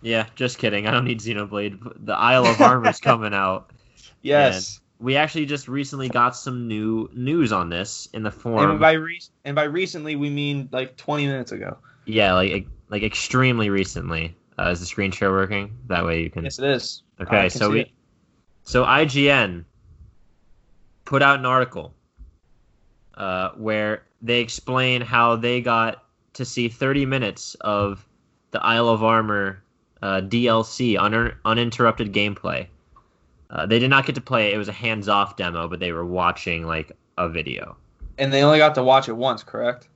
[0.02, 0.88] Yeah, just kidding.
[0.88, 2.06] I don't need Xenoblade.
[2.06, 3.72] The Isle of Armor's coming out.
[4.24, 4.80] Yes.
[5.00, 8.70] We actually just recently got some new news on this in the form.
[8.70, 11.80] And by re- and by recently we mean like 20 minutes ago.
[12.06, 14.36] yeah, like like extremely recently.
[14.60, 15.76] Uh, is the screen share working?
[15.88, 16.44] That way you can.
[16.44, 17.02] Yes, it is.
[17.20, 17.90] Okay, so we, it.
[18.64, 19.66] so IGN
[21.04, 21.96] put out an article
[23.16, 28.06] uh, where they explain how they got to see 30 minutes of
[28.52, 29.64] the Isle of Armor
[30.02, 32.68] uh, DLC un- uninterrupted gameplay.
[33.50, 35.92] Uh, they did not get to play it; it was a hands-off demo, but they
[35.92, 37.76] were watching like a video.
[38.18, 39.88] and they only got to watch it once, correct?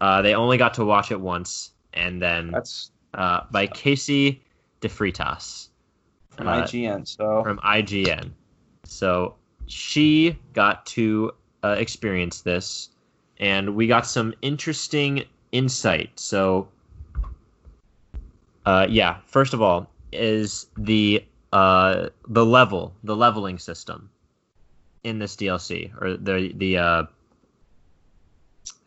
[0.00, 4.42] Uh, they only got to watch it once, and then That's uh, by Casey
[4.80, 5.68] DeFreitas.
[6.30, 7.06] from Uh, IGN.
[7.06, 8.30] So from IGN.
[8.84, 9.34] So
[9.66, 11.32] she got to
[11.64, 12.90] uh, experience this,
[13.38, 16.10] and we got some interesting insight.
[16.18, 16.68] So,
[18.66, 24.10] uh, yeah, first of all, is the uh, the level, the leveling system
[25.04, 27.02] in this DLC, or the the uh,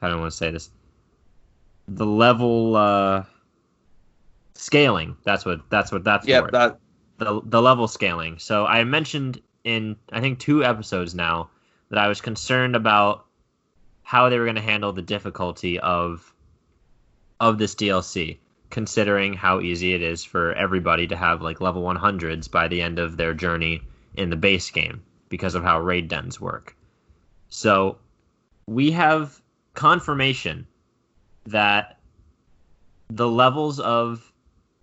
[0.02, 0.70] how don't want to say this?
[1.88, 3.24] The level uh,
[4.54, 5.18] scaling.
[5.24, 5.70] That's what.
[5.70, 6.04] That's what.
[6.04, 6.80] That's yeah, for that
[7.18, 8.40] the the level scaling.
[8.40, 11.50] So I mentioned in I think two episodes now
[11.90, 13.26] that I was concerned about
[14.04, 16.34] how they were going to handle the difficulty of
[17.40, 18.38] of this DLC,
[18.74, 22.98] considering how easy it is for everybody to have like level 100s by the end
[22.98, 23.80] of their journey
[24.16, 26.76] in the base game because of how raid dens work.
[27.50, 28.00] So
[28.66, 29.40] we have
[29.76, 30.66] confirmation
[31.46, 32.00] that
[33.12, 34.34] the levels of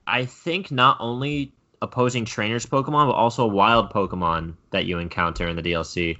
[0.07, 5.57] I think not only opposing trainers Pokemon, but also wild Pokemon that you encounter in
[5.57, 6.16] the DLC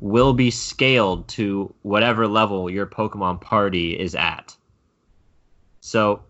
[0.00, 4.56] will be scaled to whatever level your Pokemon party is at.
[5.80, 6.22] So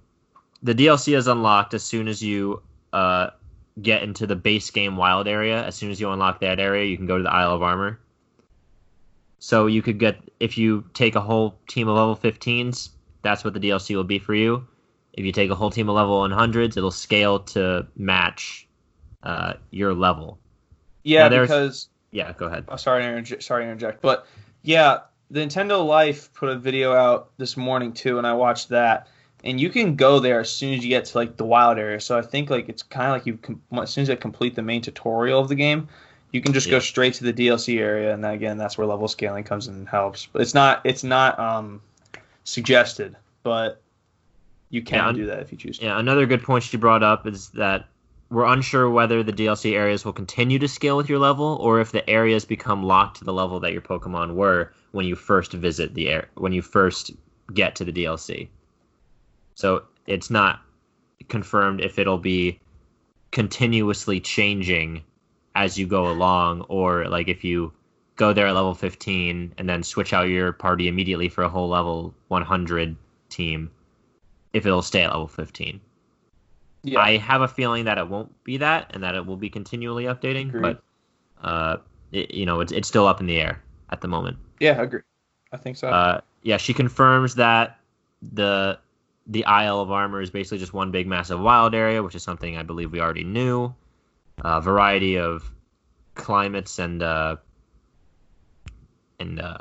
[0.64, 2.62] the DLC is unlocked as soon as you
[2.92, 3.30] uh,
[3.80, 5.62] get into the base game wild area.
[5.62, 8.00] As soon as you unlock that area, you can go to the Isle of Armor.
[9.38, 12.88] So you could get if you take a whole team of level 15s,
[13.20, 14.66] that's what the DLC will be for you.
[15.12, 18.66] If you take a whole team of level 100s, it'll scale to match
[19.22, 20.38] uh, your level.
[21.02, 22.64] yeah because Yeah, go ahead.
[22.68, 24.26] oh, sorry to interject, sorry to interject, but
[24.62, 25.00] yeah,
[25.30, 29.08] the Nintendo Life put a video out this morning too, and I watched that.
[29.44, 32.00] And you can go there as soon as you get to like the wild area.
[32.00, 34.54] So I think like it's kind of like you com- as soon as you complete
[34.54, 35.88] the main tutorial of the game,
[36.32, 39.06] you can just go straight to the DLC area, and then, again, that's where level
[39.06, 40.26] scaling comes in and helps.
[40.32, 41.80] But it's not it's not um
[42.44, 43.80] suggested, but
[44.70, 45.78] you can Yeah, do that if you choose.
[45.78, 45.84] to.
[45.84, 47.86] Yeah, another good point she brought up is that
[48.30, 51.92] we're unsure whether the DLC areas will continue to scale with your level, or if
[51.92, 55.94] the areas become locked to the level that your Pokemon were when you first visit
[55.94, 57.12] the air when you first
[57.52, 58.48] get to the DLC.
[59.54, 60.60] So it's not
[61.28, 62.60] confirmed if it'll be
[63.30, 65.02] continuously changing
[65.54, 67.72] as you go along, or like if you
[68.16, 71.68] go there at level 15 and then switch out your party immediately for a whole
[71.68, 72.96] level 100
[73.28, 73.70] team,
[74.52, 75.80] if it'll stay at level 15.
[76.82, 77.00] Yeah.
[77.00, 80.04] I have a feeling that it won't be that, and that it will be continually
[80.04, 80.48] updating.
[80.48, 80.62] Agreed.
[80.62, 80.82] But
[81.42, 81.76] uh,
[82.12, 84.36] it, you know, it's it's still up in the air at the moment.
[84.60, 85.00] yeah, I agree.
[85.52, 85.88] I think so.
[85.88, 87.78] Uh, yeah, she confirms that
[88.20, 88.78] the
[89.26, 92.56] the Isle of Armor is basically just one big massive wild area, which is something
[92.56, 93.74] I believe we already knew.
[94.38, 95.50] A variety of
[96.14, 97.36] climates and uh,
[99.20, 99.58] and uh,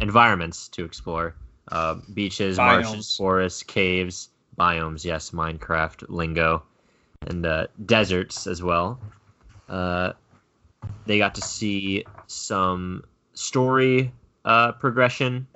[0.00, 1.34] environments to explore.
[1.70, 5.04] Uh, beaches, marshes, forests, caves, biomes.
[5.04, 6.62] Yes, Minecraft lingo,
[7.26, 9.00] and uh, deserts as well.
[9.68, 10.12] Uh,
[11.06, 14.12] they got to see some story
[14.44, 15.46] uh, progression,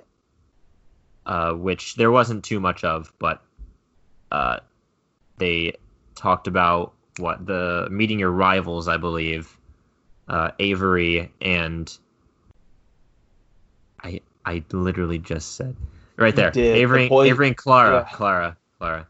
[1.25, 3.41] uh, which there wasn't too much of, but
[4.31, 4.59] uh,
[5.37, 5.73] they
[6.15, 9.55] talked about what the meeting your rivals, I believe,
[10.27, 11.95] uh, Avery and
[14.03, 15.75] I I literally just said
[16.17, 16.51] right there.
[16.55, 18.15] Avery The Avery and Clara Yeah.
[18.15, 19.07] Clara Clara.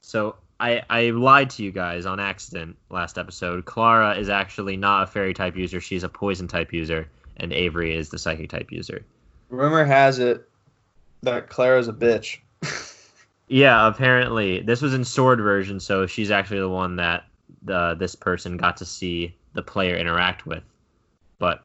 [0.00, 3.64] So I I lied to you guys on accident last episode.
[3.64, 7.94] Clara is actually not a fairy type user; she's a poison type user, and Avery
[7.94, 9.04] is the psychic type user.
[9.48, 10.48] Rumor has it
[11.22, 12.38] that Clara's a bitch.
[13.50, 17.24] Yeah, apparently this was in sword version, so she's actually the one that
[17.62, 20.62] the this person got to see the player interact with.
[21.40, 21.64] But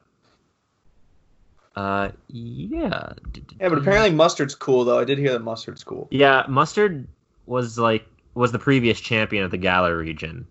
[1.76, 3.12] uh yeah.
[3.60, 4.98] Yeah, but apparently Mustard's cool though.
[4.98, 6.08] I did hear that Mustard's cool.
[6.10, 7.06] Yeah, Mustard
[7.46, 8.04] was like
[8.34, 10.46] was the previous champion of the Galar region.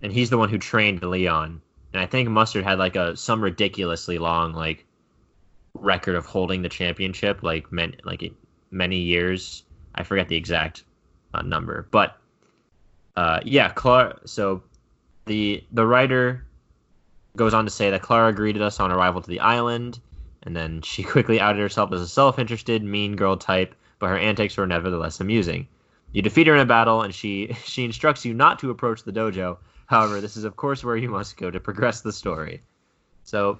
[0.00, 1.60] And he's the one who trained Leon.
[1.92, 4.86] And I think Mustard had like a some ridiculously long like
[5.74, 8.32] record of holding the championship like many like
[8.70, 9.64] many years.
[9.94, 10.84] I forget the exact
[11.32, 12.18] uh, number, but
[13.16, 14.18] uh, yeah, Clara.
[14.24, 14.62] So
[15.26, 16.44] the the writer
[17.36, 20.00] goes on to say that Clara greeted us on arrival to the island,
[20.42, 24.56] and then she quickly outed herself as a self-interested, mean girl type, but her antics
[24.56, 25.66] were nevertheless amusing.
[26.12, 29.12] You defeat her in a battle, and she she instructs you not to approach the
[29.12, 29.58] dojo.
[29.86, 32.62] However, this is of course where you must go to progress the story.
[33.24, 33.58] So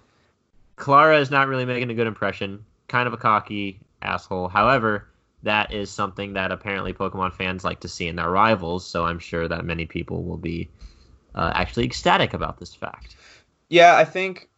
[0.77, 2.65] Clara is not really making a good impression.
[2.89, 4.49] Kind of a cocky asshole.
[4.49, 5.09] However,
[5.43, 8.87] that is something that apparently Pokemon fans like to see in their rivals.
[8.87, 10.69] So I'm sure that many people will be
[11.35, 13.17] uh, actually ecstatic about this fact.
[13.69, 14.49] Yeah, I think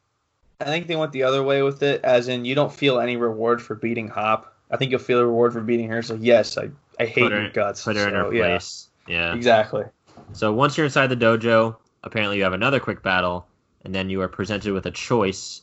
[0.60, 3.16] I think they went the other way with it, as in you don't feel any
[3.16, 4.52] reward for beating Hop.
[4.70, 6.02] I think you'll feel a reward for beating her.
[6.02, 7.84] So yes, I I hate her- your guts.
[7.84, 8.88] Put her in So, her yeah, place.
[9.06, 9.34] Yeah.
[9.34, 9.84] Exactly.
[10.32, 13.46] So once you're inside the dojo, apparently you have another quick battle,
[13.84, 15.62] and then you are presented with a choice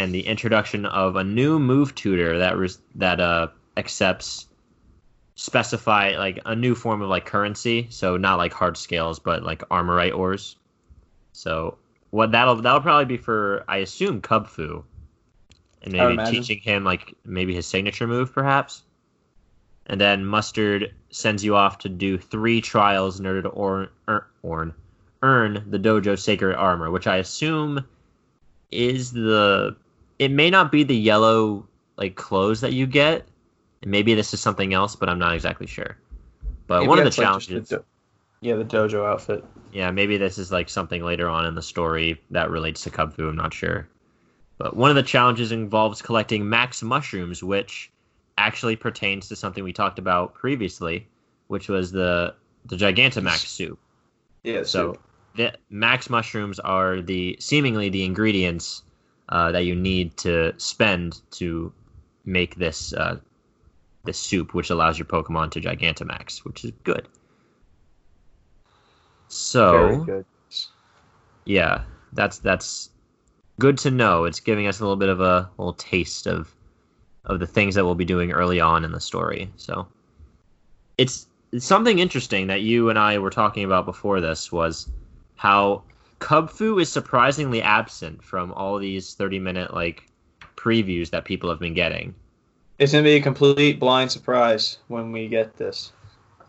[0.00, 4.46] and the introduction of a new move tutor that res- that uh accepts
[5.34, 9.62] specify like a new form of like currency, so not like heart scales, but like
[9.68, 10.56] armorite ores.
[11.32, 11.76] So
[12.08, 14.84] what that'll that'll probably be for I assume Kubfu,
[15.82, 18.82] and maybe teaching him like maybe his signature move perhaps.
[19.84, 24.22] And then Mustard sends you off to do three trials in order to or, earn,
[24.44, 24.74] earn,
[25.20, 27.84] earn the dojo sacred armor, which I assume
[28.70, 29.76] is the.
[30.20, 31.66] It may not be the yellow
[31.96, 33.26] like clothes that you get.
[33.82, 35.96] And maybe this is something else, but I'm not exactly sure.
[36.66, 37.84] But Maybe one of the that's, like, challenges, the do-
[38.42, 39.42] yeah, the dojo outfit.
[39.72, 43.28] yeah, maybe this is like something later on in the story that relates to Kubfu.
[43.30, 43.88] I'm not sure.
[44.58, 47.90] But one of the challenges involves collecting max mushrooms, which
[48.36, 51.08] actually pertains to something we talked about previously,
[51.48, 52.34] which was the
[52.66, 53.78] the Gigantamax soup.
[54.44, 54.64] Yeah.
[54.64, 54.98] So
[55.36, 58.82] the max mushrooms are the seemingly the ingredients
[59.30, 61.72] uh, that you need to spend to
[62.24, 63.18] make this uh,
[64.04, 67.08] this soup, which allows your Pokemon to Gigantamax, which is good.
[69.28, 70.24] So good.
[71.44, 72.90] yeah, that's that's
[73.58, 74.24] good to know.
[74.24, 76.54] It's giving us a little bit of a little taste of
[77.24, 79.50] of the things that we'll be doing early on in the story.
[79.56, 79.86] So
[80.98, 84.90] it's, it's something interesting that you and I were talking about before this was
[85.36, 85.82] how
[86.20, 90.06] Kubfu is surprisingly absent from all these 30 minute like
[90.56, 92.14] previews that people have been getting.
[92.78, 95.92] It's gonna be a complete blind surprise when we get this.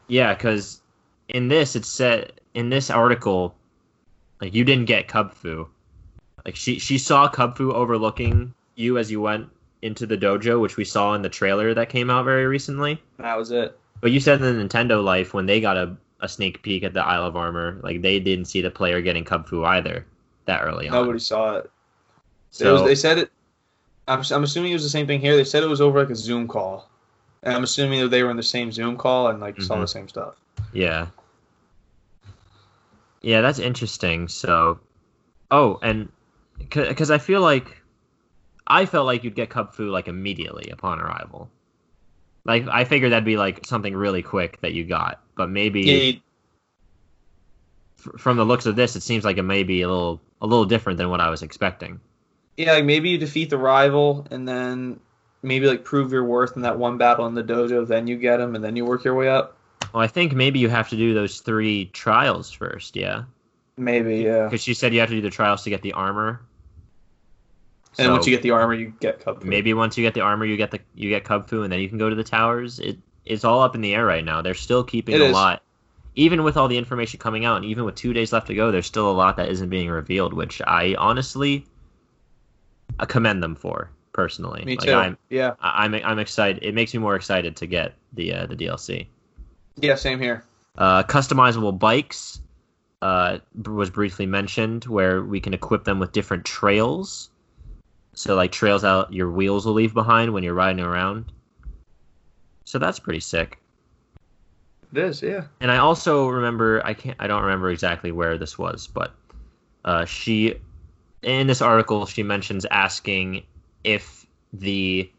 [0.08, 0.82] Yeah, because
[1.30, 3.56] in this it said in this article,
[4.40, 5.68] like you didn't get Kubfu.
[6.46, 9.50] Like she she saw Kubfu overlooking you as you went
[9.82, 13.02] into the dojo, which we saw in the trailer that came out very recently.
[13.18, 13.78] That was it.
[14.02, 16.94] But you said in the Nintendo Life when they got a, a sneak peek at
[16.94, 20.06] the Isle of Armor, like they didn't see the player getting Kubfu either
[20.46, 20.94] that early on.
[20.94, 21.66] Nobody saw it.
[21.66, 21.70] It
[22.52, 23.32] So was, they said it.
[24.08, 25.36] I'm, I'm assuming it was the same thing here.
[25.36, 26.90] They said it was over like a Zoom call,
[27.44, 29.82] and I'm assuming that they were in the same Zoom call and like saw Mhm.
[29.82, 30.36] the same stuff.
[30.74, 31.08] Yeah.
[33.22, 34.28] Yeah, that's interesting.
[34.28, 34.80] So,
[35.52, 36.12] oh, and
[36.58, 37.82] because I feel like
[38.68, 41.50] I felt like you'd get Kubfu like immediately upon arrival.
[42.44, 46.12] Like I figured that'd be like something really quick that you got, but maybe Yeah,
[48.00, 50.48] f- from the looks of this, it seems like it may be a little a
[50.48, 52.00] little different than what I was expecting.
[52.58, 55.00] yeah, like maybe you defeat the rival and then
[55.44, 57.88] maybe like prove your worth in that one battle in the dojo.
[57.88, 59.58] Then you get him, and then you work your way up.
[59.94, 63.24] Well, I think maybe you have to do those three trials first, yeah,
[63.78, 64.46] Maybe, yeah.
[64.46, 66.42] because she said you have to do the trials to get the armor.
[67.98, 69.44] And So- once you get the armor, you get Cub.
[69.44, 71.90] Maybe once you get the armor, you get the you get Kubfu, and then you
[71.90, 72.80] can go to the towers.
[72.80, 74.42] It it's all up in the air right now.
[74.42, 75.34] They're still keeping It a is.
[75.34, 75.62] lot,
[76.16, 78.72] even with all the information coming out, and even with two days left to go,
[78.72, 81.66] there's still a lot that isn't being revealed, which I honestly
[83.00, 84.64] I commend them for personally.
[84.66, 84.94] Me Like, too.
[84.94, 86.64] I'm yeah, I- I'm I'm excited.
[86.64, 89.08] It makes me more excited to get the uh, the DLC.
[89.78, 90.44] yeah, same here.
[90.78, 92.40] Uh, customizable bikes
[93.02, 97.30] uh, was briefly mentioned, where we can equip them with different trails.
[98.14, 101.32] So like trails out your wheels will leave behind when you're riding around.
[102.66, 103.60] So that's pretty sick.
[104.94, 105.46] It is, yeah.
[105.62, 109.14] And I also remember I can't I don't remember exactly where this was, but
[109.86, 110.56] uh, she
[111.22, 113.44] in this article she mentions asking
[113.84, 115.10] if the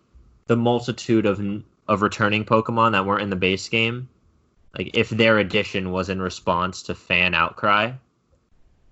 [0.46, 1.40] the multitude of
[1.88, 4.08] of returning Pokemon that weren't in the base game,
[4.76, 7.92] like if their addition was in response to fan outcry.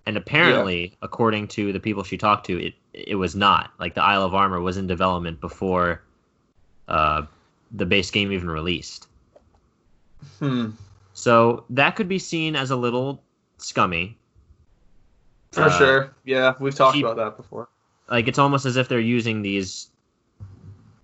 [0.06, 0.96] And apparently, yeah.
[1.02, 3.72] according to the people she talked to, it it was not.
[3.78, 6.02] Like the Isle of Armor was in development before
[6.88, 7.22] uh,
[7.72, 9.06] the base game even released.
[10.38, 10.70] Hmm.
[11.12, 13.22] So that could be seen as a little
[13.58, 14.18] scummy.
[15.52, 16.14] For uh, sure.
[16.24, 17.68] Yeah, we've talked about that before.
[18.08, 19.88] Like it's almost as if they're using these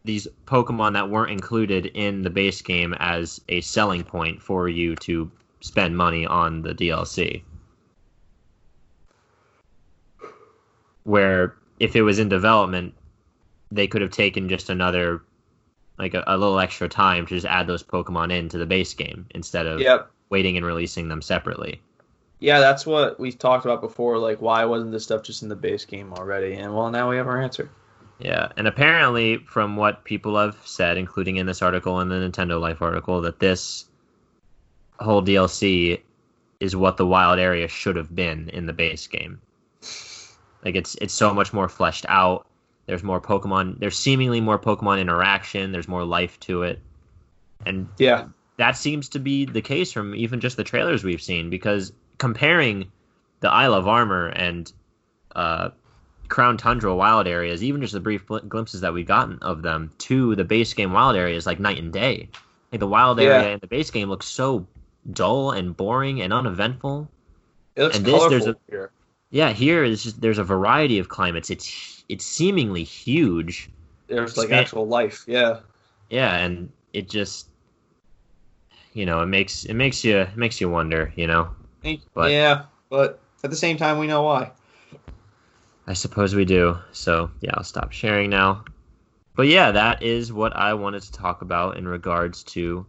[0.05, 4.95] these Pokemon that weren't included in the base game as a selling point for you
[4.97, 5.31] to
[5.61, 7.43] spend money on the DLC.
[11.03, 12.95] Where if it was in development,
[13.71, 15.23] they could have taken just another
[15.99, 19.27] like a, a, little extra time to just add those Pokemon into the base game
[19.31, 20.11] instead of yep.
[20.29, 21.81] waiting and releasing them separately.
[22.39, 24.19] Yeah, that's what we talked about before.
[24.19, 26.55] Like, why wasn't this stuff just in the base game already?
[26.55, 27.71] And well, now we have our answer.
[28.19, 32.61] Yeah, and apparently, from what people have said, including in this article and the Nintendo
[32.61, 33.87] Life article, that this
[34.99, 36.01] whole DLC
[36.61, 39.41] is what the wild area should have been in the base game.
[40.67, 42.45] Like it's it's so much more fleshed out.
[42.87, 43.79] There's more Pokemon.
[43.79, 45.71] There's seemingly more Pokemon interaction.
[45.71, 46.81] There's more life to it,
[47.65, 51.51] and yeah, that seems to be the case from even just the trailers we've seen.
[51.51, 52.91] Because comparing
[53.39, 54.73] the Isle of Armor and
[55.37, 55.71] uh,
[56.27, 60.35] Crown Tundra wild areas, even just the brief glimpses that we've gotten of them, to
[60.35, 62.29] the base game wild areas, like night and day.
[62.73, 63.55] Like the wild area yeah.
[63.55, 64.67] in the base game looks so
[65.09, 67.09] dull and boring and uneventful.
[67.77, 68.91] It looks and this, colorful there's a, here.
[69.31, 71.51] Yeah, here is just, there's a variety of climates.
[71.51, 73.69] It's it's seemingly huge.
[74.07, 75.61] There's like Span- actual life, yeah.
[76.11, 77.49] Yeah, and it just
[78.97, 81.51] you know, it makes it makes you it makes you wonder, you know.
[82.15, 84.51] But, yeah, but at the same time we know why.
[85.87, 86.79] I suppose we do.
[86.93, 88.65] So, yeah, I'll stop sharing now.
[89.37, 92.87] But yeah, that is what I wanted to talk about in regards to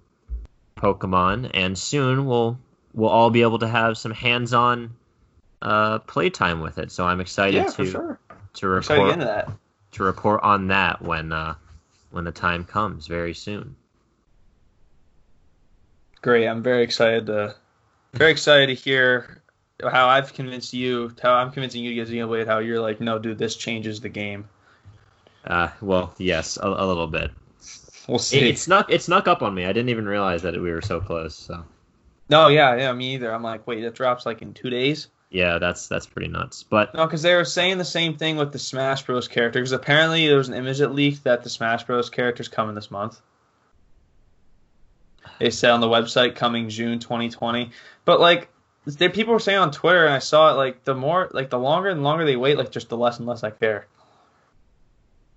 [0.77, 2.57] Pokemon, and soon we'll
[2.93, 4.95] we'll all be able to have some hands-on
[5.61, 6.91] uh, playtime with it.
[6.91, 8.19] So I'm excited yeah, to sure
[8.55, 9.19] to report
[9.91, 11.55] to report on that when uh,
[12.11, 13.75] when the time comes very soon.
[16.21, 17.55] Great, I'm very excited to
[18.13, 19.41] very excited to hear
[19.81, 23.19] how I've convinced you, how I'm convincing you to get Xenoblade, how you're like, no,
[23.19, 24.49] dude, this changes the game.
[25.45, 27.31] Uh, well, yes, a, a little bit.
[28.07, 28.37] We'll see.
[28.37, 29.65] It, it, snuck it snuck up on me.
[29.65, 31.35] I didn't even realize that we were so close.
[31.35, 31.63] So.
[32.29, 33.33] No, yeah, yeah, me either.
[33.33, 35.07] I'm like, wait, that drops like in two days.
[35.30, 36.63] Yeah, that's that's pretty nuts.
[36.63, 39.28] But no, because they were saying the same thing with the Smash Bros.
[39.28, 39.59] character.
[39.59, 42.09] Because apparently there was an image that leaked that the Smash Bros.
[42.09, 43.19] characters coming this month.
[45.39, 47.71] They said on the website coming June 2020.
[48.05, 48.49] But like,
[48.86, 50.55] there people were saying on Twitter, and I saw it.
[50.55, 53.28] Like the more, like the longer and longer they wait, like just the less and
[53.28, 53.86] less I care.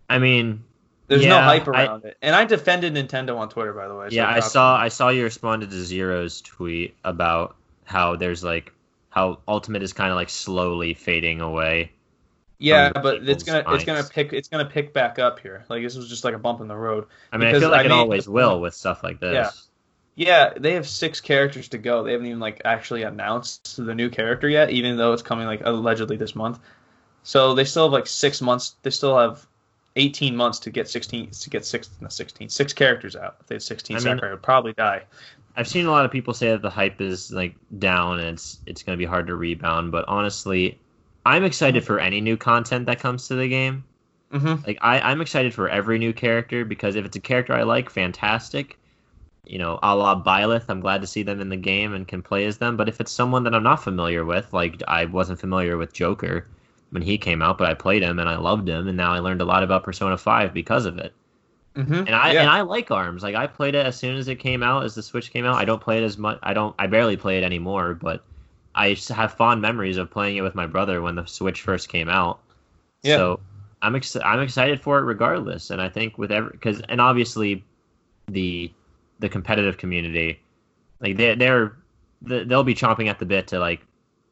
[0.09, 0.63] I mean,
[1.09, 2.17] there's yeah, no hype around I, it.
[2.23, 4.11] And I defended Nintendo on Twitter, by the way.
[4.11, 8.73] So yeah, I saw I saw you responded to Zero's tweet about how there's like
[9.11, 11.93] how Ultimate is kind of like slowly fading away.
[12.59, 13.83] Yeah, but it's gonna minds.
[13.83, 15.65] it's gonna pick it's gonna pick back up here.
[15.69, 17.07] Like this was just like a bump in the road.
[17.33, 19.35] I mean, I feel like I it always will with stuff like this.
[19.35, 19.51] Yeah.
[20.17, 22.03] Yeah, they have six characters to go.
[22.03, 25.63] They haven't even like actually announced the new character yet, even though it's coming like
[25.65, 26.59] allegedly this month.
[27.23, 28.77] So they still have like six months.
[28.83, 29.47] They still have
[29.97, 33.37] 18 months to get 16 to get six not 16 six characters out.
[33.41, 35.05] If they had 16 I mean, would probably die.
[35.57, 38.59] I've seen a lot of people say that the hype is like down and it's
[38.67, 39.93] it's going to be hard to rebound.
[39.93, 40.79] But honestly,
[41.27, 43.85] I'm excited for any new content that comes to the game.
[44.33, 44.65] Mm-hmm.
[44.67, 47.91] Like I, I'm excited for every new character because if it's a character I like,
[47.91, 48.79] fantastic.
[49.45, 52.23] You know, a la Byleth, I'm glad to see them in the game and can
[52.23, 52.77] play as them.
[52.77, 56.47] But if it's someone that I'm not familiar with, like I wasn't familiar with Joker
[56.91, 59.19] when he came out, but I played him and I loved him, and now I
[59.19, 61.13] learned a lot about Persona 5 because of it.
[61.77, 61.95] Mm-hmm.
[61.95, 62.41] And I yeah.
[62.41, 63.23] and I like Arms.
[63.23, 65.55] Like I played it as soon as it came out, as the Switch came out.
[65.55, 66.39] I don't play it as much.
[66.43, 66.75] I don't.
[66.79, 67.95] I barely play it anymore.
[67.95, 68.25] But
[68.75, 72.09] I have fond memories of playing it with my brother when the Switch first came
[72.09, 72.41] out.
[73.03, 73.17] Yeah.
[73.17, 73.41] So
[73.83, 75.71] I'm ex- I'm excited for it regardless.
[75.71, 77.65] And I think with every because and obviously
[78.27, 78.73] the
[79.21, 80.41] the competitive community,
[81.01, 81.77] like they they're
[82.23, 83.87] they'll be chomping at the bit to like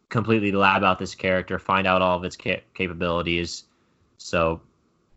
[0.09, 3.65] completely lab out this character, find out all of its ca- capabilities.
[4.19, 4.61] So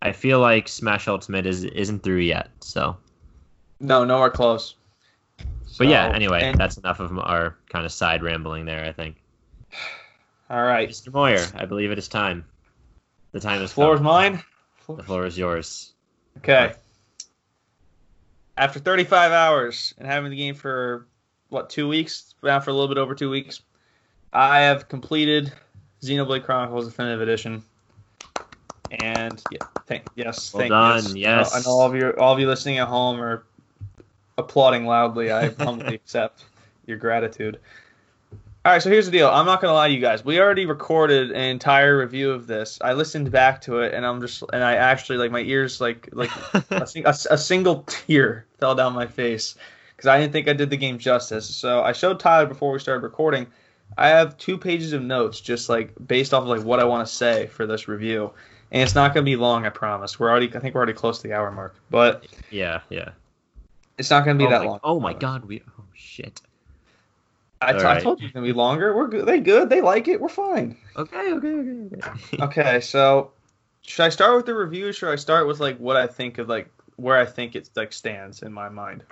[0.02, 2.50] I feel like Smash Ultimate is isn't through yet.
[2.62, 2.98] So
[3.80, 4.76] no, nowhere close.
[5.78, 8.86] But yeah, anyway, and- that's enough of our kind of side rambling there.
[8.86, 9.22] I think.
[10.50, 10.90] all right.
[10.90, 11.14] Mr.
[11.14, 12.46] Moyer, I believe it is time.
[13.32, 14.44] The time is Floor is mine.
[14.88, 15.94] The floor is yours.
[16.38, 16.74] Okay.
[18.58, 21.08] After 35 hours and having the game for
[21.50, 23.62] what two weeks, now for a little bit over two weeks,
[24.34, 25.54] I have completed
[26.02, 27.64] Xenoblade Chronicles Definitive Edition.
[29.00, 31.24] And yeah, thank yes, Well thank done, you.
[31.24, 31.66] yes.
[31.66, 33.44] Know all of you, all of you listening at home are
[34.38, 35.32] applauding loudly.
[35.32, 36.44] I humbly accept
[36.86, 37.60] your gratitude.
[38.64, 39.28] All right, so here's the deal.
[39.28, 40.24] I'm not gonna lie to you guys.
[40.24, 42.78] We already recorded an entire review of this.
[42.82, 46.10] I listened back to it, and I'm just, and I actually like my ears, like,
[46.12, 46.30] like
[46.70, 49.56] a, sing- a, a single tear fell down my face
[49.96, 51.48] because I didn't think I did the game justice.
[51.48, 53.48] So I showed Tyler before we started recording.
[53.98, 57.08] I have two pages of notes, just like based off of like what I want
[57.08, 58.32] to say for this review,
[58.72, 59.66] and it's not gonna be long.
[59.66, 60.20] I promise.
[60.20, 63.10] We're already, I think we're already close to the hour mark, but yeah, yeah.
[63.98, 64.80] it's not gonna be oh that my, long.
[64.84, 65.62] Oh my god, we.
[65.78, 66.42] Oh shit.
[67.64, 68.96] I, t- All I told you it's gonna be longer.
[68.96, 69.26] We're good.
[69.26, 69.70] They good.
[69.70, 70.20] They like it.
[70.20, 70.78] We're fine.
[70.98, 72.38] Okay, okay, okay, okay.
[72.44, 73.32] Okay, so
[73.82, 74.88] should I start with the review?
[74.88, 77.70] Or should I start with like what I think of like where I think it
[77.76, 79.04] like stands in my mind?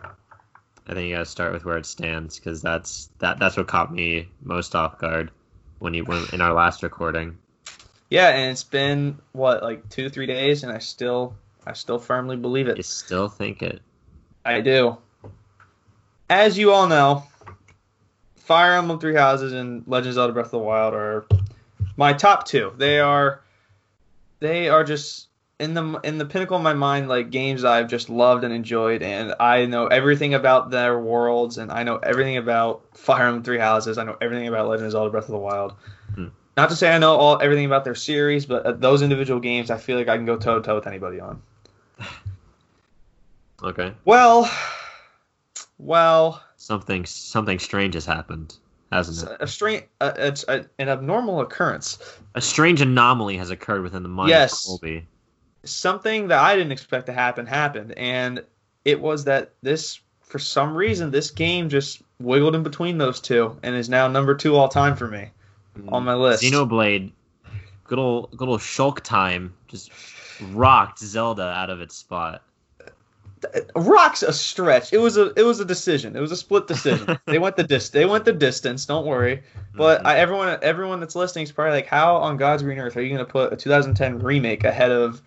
[0.88, 3.94] I think you gotta start with where it stands because that's that that's what caught
[3.94, 5.30] me most off guard
[5.78, 7.38] when you went in our last recording.
[8.10, 11.36] Yeah, and it's been what like two three days, and I still
[11.66, 12.78] I still firmly believe it.
[12.78, 13.82] You still think it?
[14.44, 14.98] I do.
[16.30, 17.24] As you all know,
[18.38, 21.26] Fire Emblem Three Houses and Legends of Zelda Breath of the Wild are
[21.98, 22.74] my top two.
[22.78, 23.42] They are
[24.40, 25.28] they are just
[25.60, 29.04] in the in the pinnacle of my mind like games I've just loved and enjoyed
[29.04, 33.60] and I know everything about their worlds and I know everything about Fire Emblem Three
[33.60, 33.98] Houses.
[33.98, 35.74] I know everything about Legends of Zelda Breath of the Wild.
[36.16, 36.28] Hmm.
[36.60, 39.72] Not to say I know all everything about their series, but uh, those individual games
[39.72, 41.42] I feel like I can go toe to toe with anybody on.
[43.64, 43.94] Okay.
[44.04, 44.52] Well,
[45.78, 48.58] well, Something something strange has happened,
[48.92, 49.38] hasn't it?
[49.40, 51.98] a strange, uh, it's a, an abnormal occurrence.
[52.36, 54.52] A strange anomaly has occurred within the mind Yes.
[54.66, 55.08] of Colby.
[55.64, 58.44] Something that I didn't expect to happen happened, and
[58.84, 63.58] it was that this, for some reason, this game just wiggled in between those two,
[63.64, 65.32] and is now number two all time for me
[65.88, 66.44] on my list.
[66.44, 67.12] Xenoblade,
[67.86, 69.92] good old good old Shulk time, just
[70.42, 72.44] rocked Zelda out of its spot.
[73.74, 74.92] Rock's a stretch.
[74.92, 76.16] It was a it was a decision.
[76.16, 77.18] It was a split decision.
[77.26, 78.86] they went the dis they went the distance.
[78.86, 79.44] Don't worry.
[79.74, 80.08] But Mhm.
[80.08, 83.16] I, everyone everyone that's listening is probably like, how on God's green earth are you
[83.16, 85.22] going to put a 2010 remake ahead of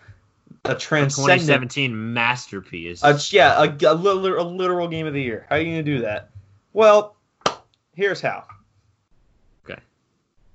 [0.65, 3.03] a A transcendent 2017 masterpiece.
[3.03, 5.45] A, yeah, a, a, literal, a literal game of the year.
[5.49, 6.29] How are you going to do that?
[6.71, 7.15] Well,
[7.95, 8.45] here's how.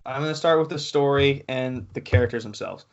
[0.09, 2.87] I'm going to start with the story and the characters themselves.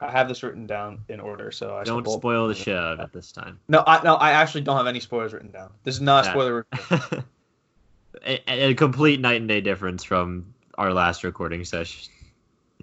[0.00, 3.08] I have this written down in order, so I Don't spoil the shit out of
[3.08, 3.58] it this time.
[3.68, 5.72] No, I no, I actually don't have any spoilers written down.
[5.84, 6.66] This is not a spoiler.
[8.26, 12.12] a, a complete night and day difference from our last recording session.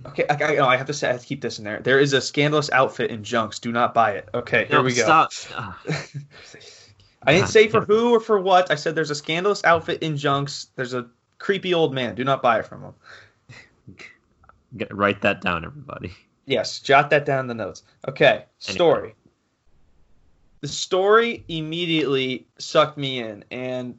[0.06, 1.80] Okay, I, I, no, I have to say, I have to keep this in there.
[1.80, 3.60] There is a scandalous outfit in Junks.
[3.60, 4.28] Do not buy it.
[4.34, 5.04] Okay, here we go.
[5.04, 5.32] Stop.
[5.56, 5.82] Ah.
[7.26, 8.70] I didn't say for who or for what.
[8.70, 10.68] I said there's a scandalous outfit in Junks.
[10.76, 11.08] There's a
[11.38, 12.16] creepy old man.
[12.16, 12.94] Do not buy it from him.
[14.78, 16.14] Get, write that down, everybody.
[16.46, 17.84] Yes, jot that down in the notes.
[18.06, 19.16] Okay, story.
[20.60, 23.98] The story immediately sucked me in, and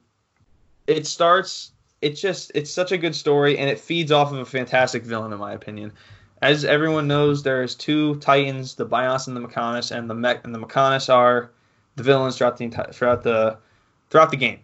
[0.86, 1.72] it starts.
[2.02, 5.32] It's just it's such a good story, and it feeds off of a fantastic villain,
[5.32, 5.92] in my opinion.
[6.42, 10.54] As everyone knows, there's two titans, the Bionis and the Mechonis, and the Mech and
[10.54, 11.50] the Mechonis are
[11.96, 13.56] the villains throughout the entire throughout the
[14.10, 14.60] throughout the game.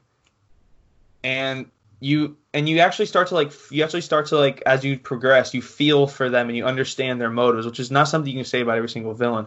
[1.24, 1.70] And
[2.00, 5.54] you and you actually start to like you actually start to like as you progress
[5.54, 8.44] you feel for them and you understand their motives which is not something you can
[8.44, 9.46] say about every single villain.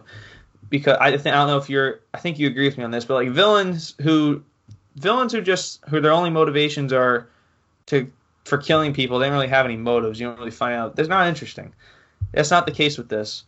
[0.70, 2.90] Because i think i don't know if you're i think you agree with me on
[2.90, 4.42] this but like villains who
[4.96, 7.28] villains who just who their only motivations are
[7.86, 8.10] to
[8.44, 11.08] for killing people they don't really have any motives you don't really find out that's
[11.08, 11.74] not interesting.
[12.32, 13.44] That's not the case with this.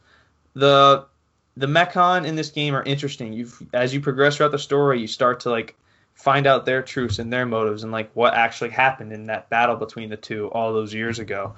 [0.55, 1.07] The
[1.57, 3.33] the mechon in this game are interesting.
[3.33, 5.77] You as you progress throughout the story you start to like
[6.17, 9.77] find out their truths and their motives and like what actually happened in that battle
[9.77, 11.55] between the two all those years ago.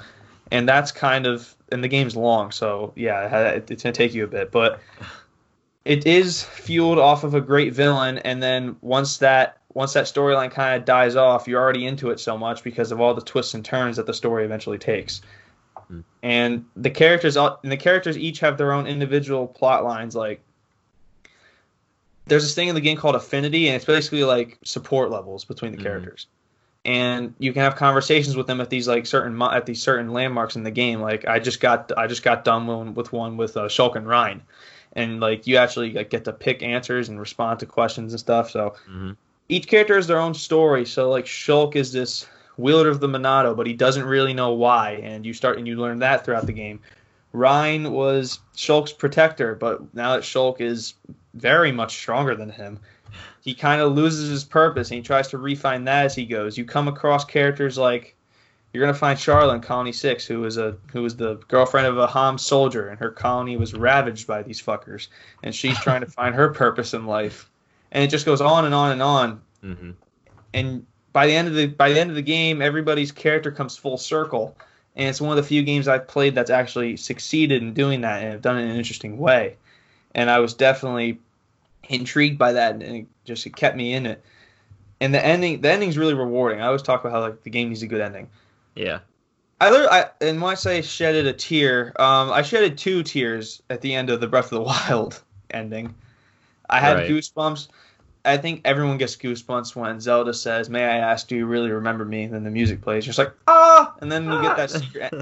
[0.50, 4.28] And that's kind of and the game's long, so yeah, it's gonna take you a
[4.28, 4.80] bit, but
[5.84, 8.18] it is fueled off of a great villain.
[8.18, 12.18] And then once that once that storyline kind of dies off, you're already into it
[12.18, 15.22] so much because of all the twists and turns that the story eventually takes.
[15.86, 16.00] Hmm.
[16.22, 20.16] And the characters, all- and the characters each have their own individual plot lines.
[20.16, 20.42] Like
[22.28, 25.72] there's this thing in the game called affinity, and it's basically like support levels between
[25.72, 25.82] the Mhm.
[25.82, 26.26] characters.
[26.84, 30.56] And you can have conversations with them at these like certain at these certain landmarks
[30.56, 31.00] in the game.
[31.00, 34.06] Like I just got I just got done one- with one with uh, Shulk and
[34.06, 34.42] Ryan,
[34.94, 38.50] and like you actually like get to pick answers and respond to questions and stuff.
[38.50, 39.12] So hmm
[39.50, 40.84] each character has their own story.
[40.84, 42.26] So like Shulk is this
[42.58, 45.76] wielder of the Monado, but he doesn't really know why, and you start and you
[45.76, 46.80] learn that throughout the game.
[47.32, 50.94] Reyn was Shulk's protector, but now that Shulk is
[51.38, 52.78] very much stronger than him,
[53.40, 56.58] he kind of loses his purpose and he tries to refine that as he goes.
[56.58, 58.14] You come across characters like
[58.72, 61.96] you're gonna find Sharla in Colony Six, who was a who was the girlfriend of
[61.96, 65.08] a Homs soldier, and her colony was ravaged by these fuckers,
[65.42, 67.50] and she's trying to find her purpose in life,
[67.92, 69.40] and it just goes on and on and on.
[69.64, 69.90] Mm-hmm.
[70.52, 73.76] And by the end of the by the end of the game, everybody's character comes
[73.76, 74.56] full circle,
[74.96, 78.22] and it's one of the few games I've played that's actually succeeded in doing that
[78.22, 79.56] and have done it in an interesting way.
[80.14, 81.20] And I was definitely
[81.88, 84.22] intrigued by that, and it just it kept me in it.
[85.00, 86.60] And the ending, the ending's really rewarding.
[86.60, 88.28] I always talk about how like the game needs a good ending.
[88.74, 89.00] Yeah.
[89.60, 93.80] I, I and when I say shedded a tear, um, I shedded two tears at
[93.80, 95.20] the end of the Breath of the Wild
[95.50, 95.94] ending.
[96.70, 97.10] I had Right.
[97.10, 97.68] goosebumps.
[98.24, 102.04] I think everyone gets goosebumps when Zelda says, "May I ask, do you really remember
[102.04, 103.06] me?" And then the music plays.
[103.06, 105.12] You're just like, ah, and then you get that secret.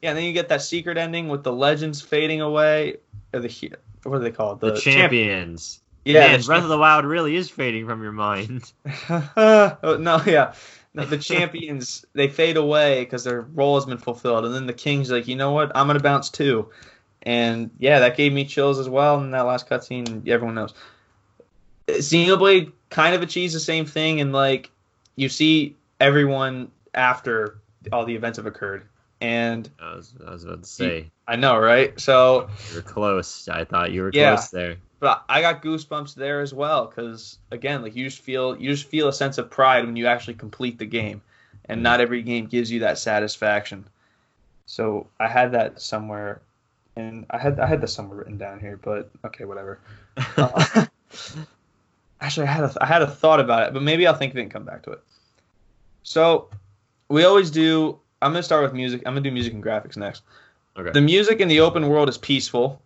[0.00, 2.96] yeah, and then you get that secret ending with the legends fading away.
[3.34, 3.72] Or the he-
[4.04, 4.60] what are they called?
[4.60, 5.81] the, champ- champions.
[6.04, 8.72] Yeah, Man, the Breath of the Wild really is fading from your mind.
[9.08, 10.54] oh, no, yeah.
[10.94, 14.72] No, the champions they fade away because their role has been fulfilled, and then the
[14.72, 16.68] king's like, you know what, I'm gonna bounce too,
[17.22, 19.18] and yeah, that gave me chills as well.
[19.20, 20.74] And that last cutscene, everyone knows.
[21.88, 24.70] Xenoblade kind of achieves the same thing, and like
[25.16, 27.58] you see everyone after
[27.90, 28.86] all the events have occurred,
[29.20, 31.98] and I was, I was about to say I know, right?
[31.98, 33.48] So you're close.
[33.48, 34.34] I thought you were Yeah.
[34.34, 34.76] close there.
[35.02, 38.88] But I got goosebumps there as well because again, like you just feel you just
[38.88, 41.20] feel a sense of pride when you actually complete the game,
[41.64, 43.84] and not every game gives you that satisfaction.
[44.66, 46.40] So I had that somewhere,
[46.94, 49.80] and I had I had that somewhere written down here, but okay, whatever.
[50.36, 50.86] Uh,
[52.20, 54.38] actually, I had a I had a thought about it, but maybe I'll think of
[54.38, 55.02] it and come back to it.
[56.04, 56.48] So
[57.08, 57.98] we always do.
[58.22, 59.02] I'm gonna start with music.
[59.04, 60.22] I'm gonna do music and graphics next.
[60.76, 60.92] okay.
[60.92, 62.80] The music in the open world is peaceful,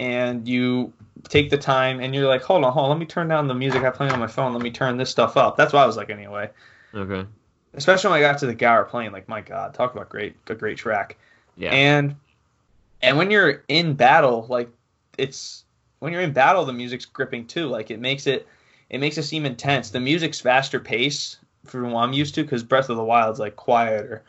[0.00, 0.92] and you
[1.28, 3.54] take the time and you're like, hold on, hold on, let me turn down the
[3.54, 4.54] music I play on my phone.
[4.54, 5.58] Let me turn this stuff up.
[5.58, 6.48] That's what I was like anyway.
[6.94, 7.28] okay.
[7.74, 10.54] Especially when I got to the Gaur Plain, like, my God, talk about great, a
[10.54, 11.18] great track.
[11.56, 11.70] Yeah.
[11.70, 12.16] And
[13.02, 14.70] and when you're in battle, like
[15.18, 15.64] it's
[15.98, 17.68] when you're in battle, the music's gripping too.
[17.68, 18.48] Like it makes it
[18.88, 19.90] it makes it seem intense.
[19.90, 21.36] The music's faster pace
[21.66, 24.24] from what I'm used to because Breath of the Wild's like quieter.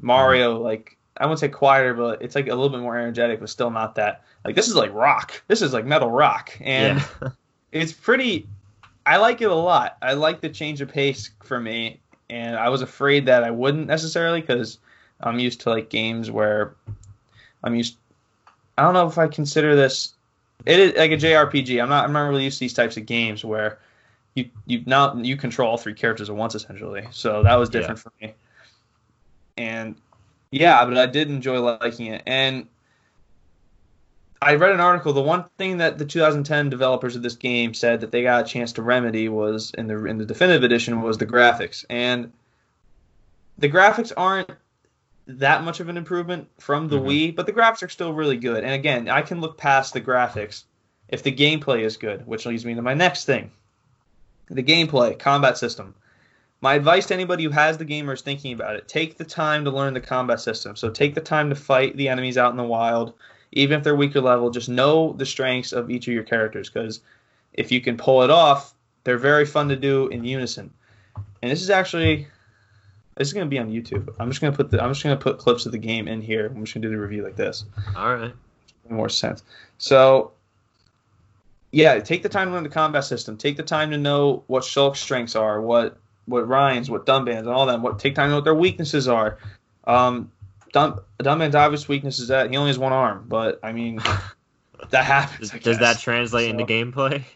[0.00, 3.50] Mario like I wouldn't say quieter, but it's like a little bit more energetic, but
[3.50, 4.22] still not that.
[4.44, 5.42] Like this is like rock.
[5.48, 7.28] This is like metal rock, and yeah.
[7.72, 8.46] it's pretty.
[9.04, 9.96] I like it a lot.
[10.00, 12.00] I like the change of pace for me,
[12.30, 14.78] and I was afraid that I wouldn't necessarily because
[15.20, 16.74] I'm used to like games where
[17.64, 17.96] I'm used.
[18.76, 20.14] I don't know if I consider this.
[20.66, 21.82] It is like a JRPG.
[21.82, 22.04] I'm not.
[22.04, 23.80] I'm not really used to these types of games where
[24.34, 27.08] you you now you control all three characters at once essentially.
[27.10, 28.34] So that was different for me.
[29.56, 29.96] And
[30.50, 32.22] yeah, but I did enjoy liking it.
[32.26, 32.66] And
[34.40, 35.12] I read an article.
[35.12, 38.48] The one thing that the 2010 developers of this game said that they got a
[38.48, 42.32] chance to remedy was in the in the definitive edition was the graphics, and
[43.58, 44.50] the graphics aren't
[45.26, 47.06] that much of an improvement from the Mhm.
[47.06, 48.64] Wii, but the graphics are still really good.
[48.64, 50.64] And again, I can look past the graphics
[51.08, 53.50] if the gameplay is good, which leads me to my next thing:
[54.48, 55.94] the gameplay, combat system.
[56.60, 59.24] My advice to anybody who has the game or is thinking about it: take the
[59.24, 60.76] time to learn the combat system.
[60.76, 63.14] So take the time to fight the enemies out in the wild
[63.52, 67.00] even if they're weaker level, just know the strengths of each of your characters because
[67.54, 70.70] if you can pull it off, they're very fun to do in unison.
[71.42, 72.26] And this is actually
[73.16, 74.14] this is gonna be on YouTube.
[74.18, 76.46] I'm just gonna put the I'm just gonna put clips of the game in here.
[76.46, 77.64] I'm just gonna do the review like this.
[77.96, 78.34] All right.
[78.88, 79.42] More sense.
[79.78, 80.32] So
[81.72, 83.36] yeah, take the time to learn the combat system.
[83.36, 85.98] Take the time to know what Shulk's strengths are, what
[86.28, 87.80] what Ryan's, what Dunban's, and all that.
[87.80, 89.38] What take time to know what their weaknesses are.
[89.84, 90.30] Um,
[90.72, 94.00] Dun, Dunban's obvious weakness is that he only has one arm, but I mean
[94.90, 95.50] that happens.
[95.50, 97.24] Does, does that translate into gameplay?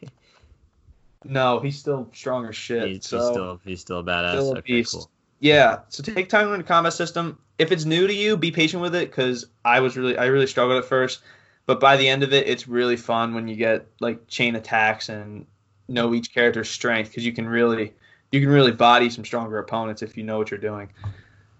[1.24, 2.88] No, he's still strong as shit.
[2.88, 4.30] he's, so he's still he's still a badass.
[4.32, 5.10] still a okay, cool.
[5.38, 5.78] yeah.
[5.88, 7.38] So take time to learn the combat system.
[7.58, 10.48] If it's new to you, be patient with it because I was really I really
[10.48, 11.20] struggled at first,
[11.66, 15.08] but by the end of it, it's really fun when you get like chain attacks
[15.08, 15.46] and
[15.88, 17.92] know each character's strength because you can really
[18.32, 20.88] you can really body some stronger opponents if you know what you're doing.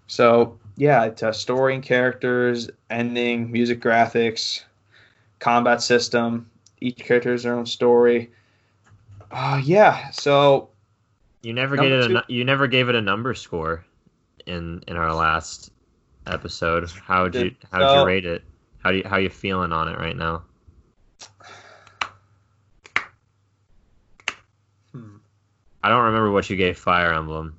[0.07, 4.63] So yeah, it's uh, story and characters, ending, music, graphics,
[5.39, 6.49] combat system.
[6.81, 8.31] Each character has their own story.
[9.31, 10.09] Uh, yeah.
[10.09, 10.69] So
[11.43, 13.85] You never it a you never gave it a number score
[14.45, 15.71] in in our last
[16.27, 16.89] episode.
[16.89, 18.43] How would you how would so- you rate it?
[18.83, 20.43] How do you, how you feeling on it right now?
[25.83, 27.57] I don't remember what you gave Fire Emblem.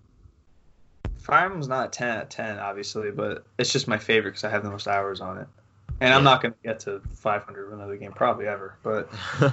[1.19, 4.45] Fire Emblem's not a 10 out of 10, obviously, but it's just my favorite because
[4.45, 5.47] I have the most hours on it.
[6.01, 8.77] And I'm not going to get to 500 with another game, probably ever.
[8.83, 9.09] But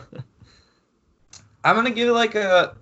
[1.64, 2.76] I'm going to give it like a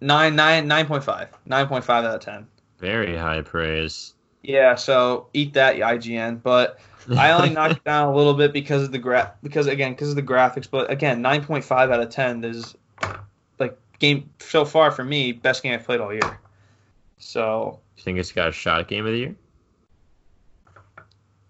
[0.00, 1.28] 9, 9, 9.5.
[1.48, 2.46] 9.5 out of 10.
[2.78, 4.14] Very high praise.
[4.42, 6.42] Yeah, so eat that, IGN.
[6.42, 6.78] But
[7.16, 10.10] I only knocked it down a little bit because of the gra- because again because
[10.10, 10.68] of the graphics.
[10.70, 12.74] But again, 9.5 out of 10 is
[13.98, 16.38] game so far for me best game I've played all year.
[17.18, 19.36] So You think it's got a shot at game of the year?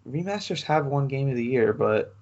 [0.09, 2.15] remasters have one game of the year, but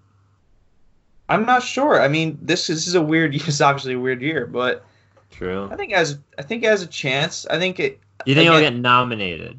[1.28, 2.00] I'm not sure.
[2.00, 3.34] I mean, this is, this is a weird.
[3.34, 4.84] Year, it's obviously a weird year, but
[5.30, 5.68] True.
[5.70, 7.46] I think as I think it has a chance.
[7.46, 8.00] I think it.
[8.26, 9.58] You think it'll get nominated?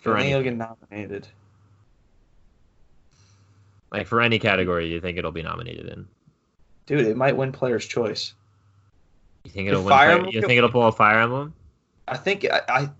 [0.00, 1.28] For I think any, it'll get nominated.
[3.90, 6.06] like for any category, you think it'll be nominated in?
[6.86, 8.34] Dude, it might win Player's Choice.
[9.44, 9.90] You think it'll win?
[9.90, 11.54] Fire you think it'll pull a Fire Emblem?
[12.06, 12.90] I think I, I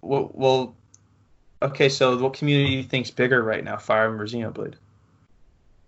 [0.00, 0.76] well, well
[1.60, 4.74] okay, so what community do you think's bigger right now, Fire Emblem or Xenoblade?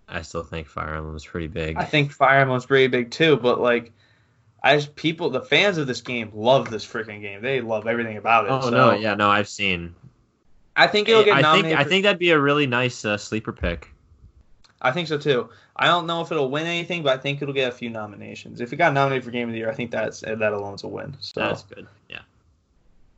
[0.07, 1.77] I still think Fire Emblem is pretty big.
[1.77, 3.91] I think Fire Emblem's pretty big too, but like
[4.61, 7.41] I just people the fans of this game love this freaking game.
[7.41, 8.51] They love everything about it.
[8.51, 9.95] oh so no, yeah, no, I've seen.
[10.75, 11.79] I think it'll get I think nominated.
[11.79, 13.89] I think that'd be a really nice uh, sleeper pick.
[14.81, 15.49] I think so too.
[15.75, 18.61] I don't know if it'll win anything, but I think it'll get a few nominations.
[18.61, 20.87] If it got nominated for Game of the Year, I think that's that alone's a
[20.87, 21.17] win.
[21.19, 21.87] So, That's good.
[22.09, 22.19] Yeah.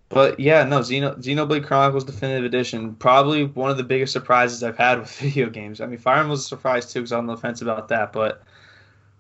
[0.10, 4.78] but yeah, no, Xeno, Xenoblade Chronicles Definitive Edition, probably one of the biggest surprises I've
[4.78, 5.82] had with video games.
[5.82, 8.12] I mean, Fire Emblem was a surprise too, because I'm on the fence about that.
[8.12, 8.42] But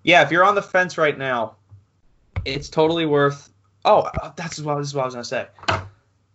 [0.01, 1.57] yeah, if you're on the fence right now,
[2.43, 3.51] it's totally worth.
[3.85, 5.47] Oh, uh, that's what this is what I was gonna say.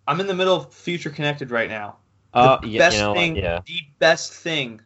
[0.06, 1.96] I'm in the middle of Future Connected right now.
[2.32, 3.60] The yeah, best you know, thing, yeah.
[3.66, 4.80] the best thing,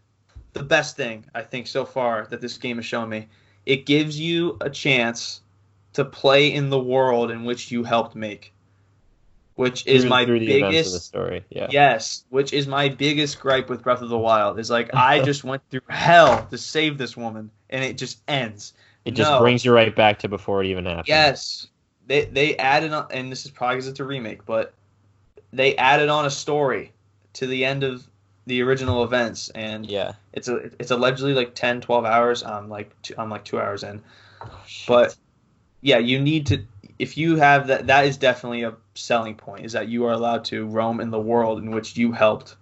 [0.57, 3.29] the best thing I think so far that this game has shown me.
[3.67, 5.41] It gives you a chance
[5.93, 8.53] to play in the world in which you helped make,
[9.57, 11.07] which is Through- my through the events of the biggest.
[11.07, 11.45] story.
[11.51, 11.67] Yeah.
[11.71, 15.45] Yes, which is my biggest gripe with Breath of the Wild is like I just
[15.45, 18.73] went through hell to save this woman, and it just ends.
[19.05, 19.39] It just No.
[19.41, 21.09] brings you right back to before it even happened.
[21.09, 21.69] Yes,
[22.07, 24.73] they they added on, and this is probably because it's a remake, but
[25.53, 26.93] they added on a story
[27.35, 28.07] to the end of
[28.47, 30.13] the original events, and Yeah.
[30.33, 32.43] it's a it's allegedly like 10, 12 hours.
[32.45, 34.03] I'm like two, I'm like two hours in,
[34.41, 34.51] Oh,
[34.87, 35.17] but
[35.83, 36.65] yeah, you need to
[36.99, 37.87] if you have that.
[37.89, 39.65] That is definitely a selling point.
[39.65, 42.57] Is that you are allowed to roam in the world in which you helped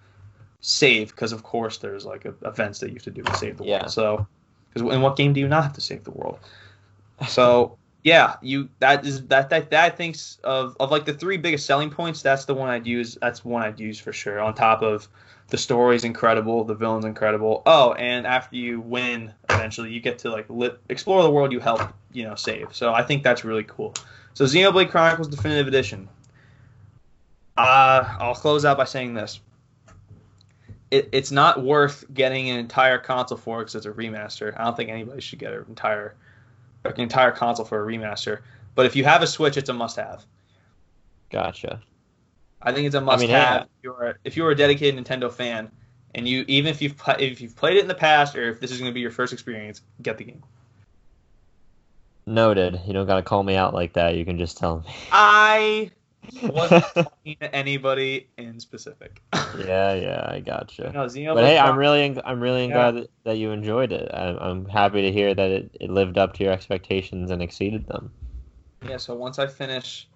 [0.61, 1.11] save?
[1.11, 3.65] Because of course there's like a, events that you have to do to save the
[3.65, 3.81] Yeah.
[3.81, 3.93] world.
[3.93, 4.27] So,
[4.73, 6.39] because in what game do you not have to save the world?
[7.29, 11.37] So yeah, you that is that that that I think's of of like the three
[11.37, 12.23] biggest selling points.
[12.23, 13.17] That's the one I'd use.
[13.21, 14.41] That's one I'd use for sure.
[14.41, 15.09] On top of
[15.49, 17.63] the story's incredible, the villain's incredible.
[17.67, 21.61] Oh, and after you win, eventually you get to like li- explore the world you
[21.61, 22.75] helped you know save.
[22.75, 23.95] So I think that's really cool.
[24.33, 26.09] So Xenoblade Chronicles Definitive Edition.
[27.57, 29.41] Uh, I'll close out by saying this.
[30.91, 34.59] It, it's not worth getting an entire console for because it's a remaster.
[34.59, 36.15] I don't think anybody should get an entire
[36.85, 38.41] an entire console for a remaster.
[38.75, 40.25] But if you have a Switch, it's a must-have.
[41.31, 41.81] Gotcha.
[42.65, 43.31] I think it's a mean, must-have.
[43.31, 43.63] yeah.
[43.63, 45.71] If you're if you're a dedicated Nintendo fan,
[46.15, 48.71] and you even if you've if you've played it in the past or if this
[48.71, 50.43] is going to be your first experience, get the game.
[52.27, 52.81] Noted.
[52.87, 54.17] You don't gotta call me out like that.
[54.17, 54.87] You can just tell me.
[55.13, 55.91] I
[56.43, 59.21] wasn't talking to anybody in specific.
[59.59, 60.91] yeah, yeah, I gotcha.
[60.95, 62.73] no, Xenoblade But hey, I'm really, I'm really Yeah.
[62.73, 64.11] glad that, that you enjoyed it.
[64.13, 67.87] I'm, I'm happy to hear that it, it lived up to your expectations and exceeded
[67.89, 68.11] them.
[68.89, 70.09] Yeah, so once I finish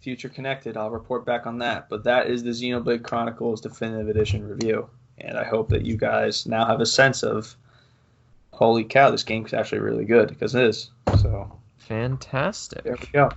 [0.00, 1.88] Future Connected, I'll report back on that.
[1.88, 4.88] But that is the Xenoblade Chronicles Definitive Edition review.
[5.18, 7.54] And I hope that you guys now have a sense of,
[8.52, 10.90] holy cow, this game's actually really good, because it is.
[11.20, 12.84] So Fantastic.
[12.84, 13.30] there we go.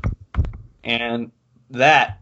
[0.84, 1.32] And
[1.72, 2.22] that,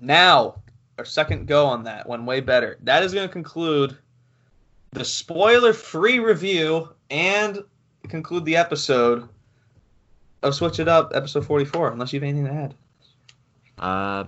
[0.00, 0.56] now,
[0.98, 2.78] our second go on that, went way better.
[2.82, 3.96] That is going to conclude
[4.92, 7.62] the spoiler free review and
[8.08, 9.28] conclude the episode
[10.42, 12.74] of Switch It Up, episode 44, unless you have anything to add.
[13.78, 14.24] Uh,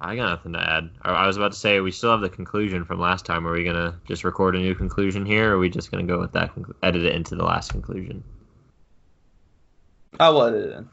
[0.00, 0.90] I got nothing to add.
[1.02, 3.46] I I was about to say we still have the conclusion from last time.
[3.46, 6.18] Are we gonna just record a new conclusion here, or are we just gonna go
[6.18, 8.24] with that, conclu- edit it into the last conclusion?
[10.18, 10.88] I'll edit it in.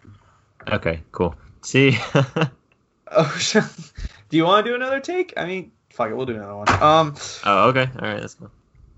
[0.73, 1.35] Okay, cool.
[1.61, 1.97] See,
[3.11, 3.39] Oh,
[4.29, 5.33] do you want to do another take?
[5.37, 6.69] I mean, fuck it, we'll do another one.
[6.69, 7.15] Um,
[7.45, 8.51] oh, okay, all right, let's go.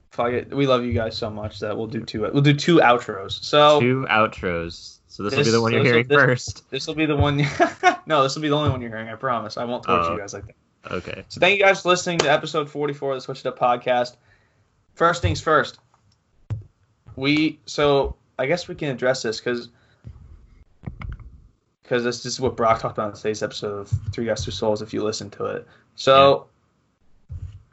[0.09, 2.21] fuck it, we love you guys so much that we'll do two.
[2.21, 3.43] We'll do two outros.
[3.43, 4.97] So Two outros.
[5.19, 6.69] So this, will be the one you're this hearing this- first.
[6.71, 7.37] this will be the one.
[8.05, 9.09] no, this will be the only one you're hearing.
[9.09, 9.57] I promise.
[9.57, 10.13] I won't torture Oh.
[10.13, 10.55] you guys like that.
[10.93, 11.23] Okay.
[11.27, 14.15] So thank you guys for listening to episode 44 of the Switch It Up podcast.
[14.95, 15.77] First things first.
[17.17, 19.67] We so I guess we can address this because
[21.83, 24.51] because this, this is what Brock talked about in today's episode of Three Guys Two
[24.51, 24.81] Souls.
[24.81, 26.47] If you listen to it, so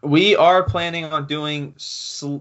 [0.03, 2.39] we are planning on doing sl-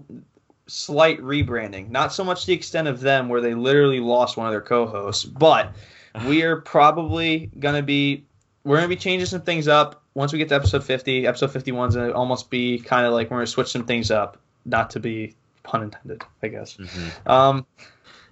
[0.66, 1.90] slight rebranding.
[1.90, 5.24] Not so much the extent of them where they literally lost one of their co-hosts,
[5.24, 5.72] but
[6.26, 8.24] we are probably gonna be
[8.64, 11.26] we're gonna be changing some things up once we get to episode 50.
[11.26, 14.38] Episode 51 is gonna almost be kind of like we're gonna switch some things up,
[14.64, 16.76] not to be pun intended, I guess.
[16.76, 17.30] Mhm.
[17.30, 17.66] Um,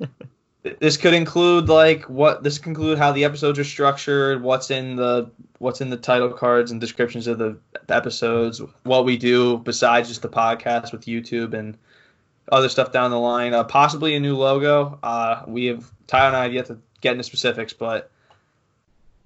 [0.80, 4.96] this could include like what this could include how the episodes are structured, what's in
[4.96, 7.56] the what's in the title cards and descriptions of the,
[7.86, 11.76] the episodes, what we do besides just the podcast with YouTube and
[12.50, 13.54] other stuff down the line.
[13.54, 14.98] Uh, possibly a new logo.
[15.02, 18.10] Uh, we have Tyler and I have yet to get into specifics, but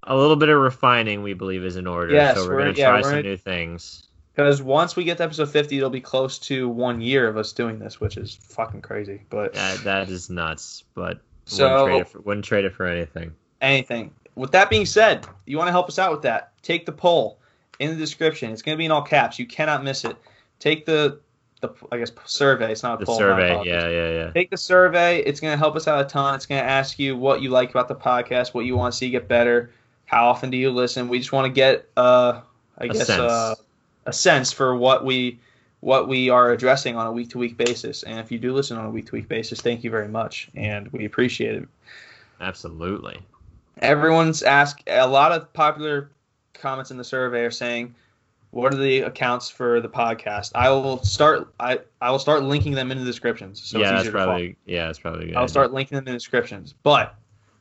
[0.04, 2.12] A little bit of refining, we believe, is in order.
[2.14, 4.04] Yes, so we're, we're- gonna yeah, try some gonna- new things.
[4.34, 7.52] because once we get to episode 50, it'll be close to one year of us
[7.52, 9.22] doing this, which is fucking crazy.
[9.30, 12.86] But That that is nuts, but So- wouldn't trade it for, wouldn't trade it for
[12.86, 13.32] anything.
[13.60, 14.12] anything.
[14.36, 16.52] With that being said, you want to help us out with that?
[16.62, 17.40] Take the poll
[17.80, 18.52] in the description.
[18.52, 19.38] It's going to be in all caps.
[19.38, 20.16] You cannot miss it.
[20.60, 21.18] Take the
[21.60, 22.72] the I guess survey.
[22.72, 23.18] It's not a The poll.
[23.18, 24.30] survey, yeah, yeah, yeah.
[24.30, 25.20] Take the survey.
[25.20, 26.34] It's going to help us out a ton.
[26.34, 28.98] It's going to ask you what you like about the podcast, what you want to
[28.98, 29.70] see get better,
[30.06, 31.08] how often do you listen.
[31.08, 32.40] We just want to get uh
[32.78, 33.20] I A guess sense.
[33.20, 33.54] uh
[34.06, 35.38] a sense for what we
[35.80, 38.02] what we are addressing on a week to week basis.
[38.02, 40.48] And if you do listen on a week to week basis, thank you very much,
[40.54, 41.68] and we appreciate it
[42.40, 43.18] Absolutely.
[43.82, 46.10] everyone's asked a lot of popular
[46.54, 47.94] comments in the survey are saying
[48.50, 52.72] what are the accounts for the podcast i will start i i will start linking
[52.72, 55.34] them in the descriptions so yeah, it's that's probably yeah, that's probably good.
[55.36, 55.48] i'll idea.
[55.48, 57.14] start linking them in the descriptions but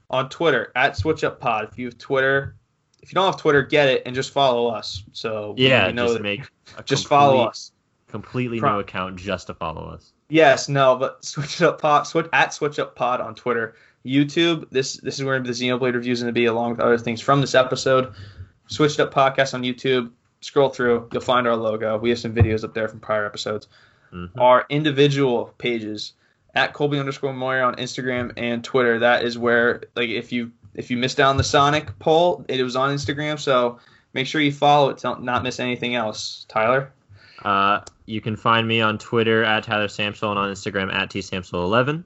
[0.09, 2.55] on twitter at switch up pod if you have twitter
[3.01, 6.13] if you don't have twitter get it and just follow us so Yeah, know just
[6.15, 6.41] that- make
[6.85, 7.71] just follow us
[8.09, 10.13] Completely Pro- new account just to follow us.
[10.29, 14.69] Yes, no, but switch up pod, switch at switch up pod on Twitter, YouTube.
[14.71, 17.41] This this is where the Xenoblade reviews going to be, along with other things from
[17.41, 18.13] this episode.
[18.67, 20.09] Switched up podcast on YouTube.
[20.41, 21.97] Scroll through, you'll find our logo.
[21.97, 23.67] We have some videos up there from prior episodes.
[24.13, 24.29] Mhm.
[24.37, 26.13] Our individual pages
[26.53, 28.99] at Colby underscore Moyer on Instagram and Twitter.
[28.99, 32.61] That is where like if you if you missed out on the Sonic poll, it
[32.63, 33.39] was on Instagram.
[33.39, 33.79] So
[34.13, 36.45] make sure you follow it to not miss anything else.
[36.47, 36.91] Tyler.
[37.43, 42.03] Uh, you can find me on Twitter at Tyler Samsel and on Instagram at tsamsel11.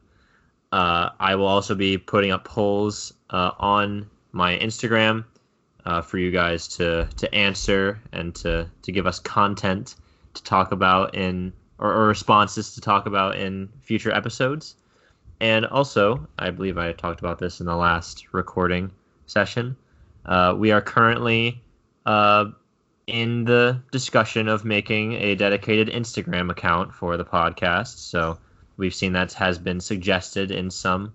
[0.71, 5.25] Uh, I will also be putting up polls uh, on my Instagram
[5.85, 9.95] uh, for you guys to to answer and to to give us content
[10.33, 14.75] to talk about in or, or responses to talk about in future episodes.
[15.39, 18.91] And also, I believe I talked about this in the last recording
[19.25, 19.75] session.
[20.23, 21.61] Uh, we are currently
[22.05, 22.45] uh,
[23.07, 27.97] in the discussion of making a dedicated Instagram account for the podcast.
[27.97, 28.37] So
[28.77, 31.13] we've seen that has been suggested in some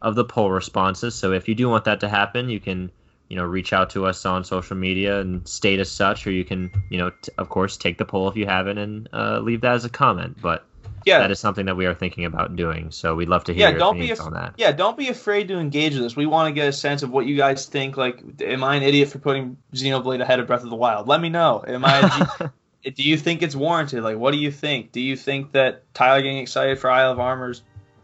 [0.00, 1.14] of the poll responses.
[1.14, 2.90] So if you do want that to happen, you can,
[3.28, 6.44] you know, reach out to us on social media and state as such, or you
[6.44, 9.60] can, you know, t- of course, take the poll if you haven't and uh, leave
[9.60, 10.38] that as a comment.
[10.40, 10.64] But
[11.04, 12.90] Yeah, that is something that we are thinking about doing.
[12.90, 14.54] So we'd love to hear Yeah, your don't be af- on that.
[14.56, 16.16] Yeah, don't be afraid to engage with us.
[16.16, 17.96] We want to get a sense of what you guys think.
[17.96, 21.06] Like, am I an idiot for putting Xenoblade ahead of Breath of the Wild?
[21.06, 21.62] Let me know.
[21.66, 22.28] Am I?
[22.82, 24.02] do you think it's warranted?
[24.02, 24.92] Like, what do you think?
[24.92, 27.62] Do you think that Tyler getting excited for Isle of Armor is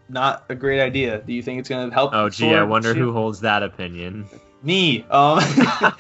[0.09, 1.19] not a great idea?
[1.19, 2.13] Do you think it's going to help?
[2.13, 4.29] oh, gee, I wonder who holds that opinion.
[4.65, 5.05] Me.
[5.11, 5.41] Um.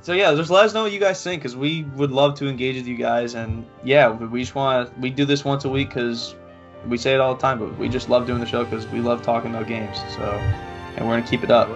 [0.00, 2.48] so yeah, just let us know what you guys think because we would love to
[2.48, 3.34] engage with you guys.
[3.34, 5.00] And yeah, we just want to.
[5.00, 6.34] We do this once a week because
[6.86, 9.00] we say it all the time, but we just love doing the show because we
[9.00, 9.98] love talking about games.
[10.16, 10.22] So,
[10.96, 11.68] and we're gonna keep it up.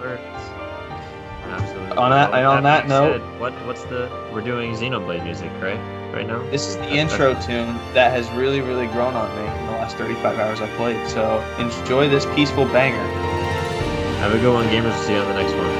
[1.45, 1.97] Absolutely.
[1.97, 5.23] On that- Well, and on that being note- said, what what's the we're doing Xenoblade
[5.23, 5.77] music right
[6.11, 6.41] right now?
[6.49, 9.73] This is the That's- intro tune that has really, really grown on me in the
[9.73, 11.07] last 35 hours I've played.
[11.07, 12.97] So enjoy this peaceful banger.
[14.23, 14.97] Have a good one, gamers.
[15.03, 15.72] See you on the next one.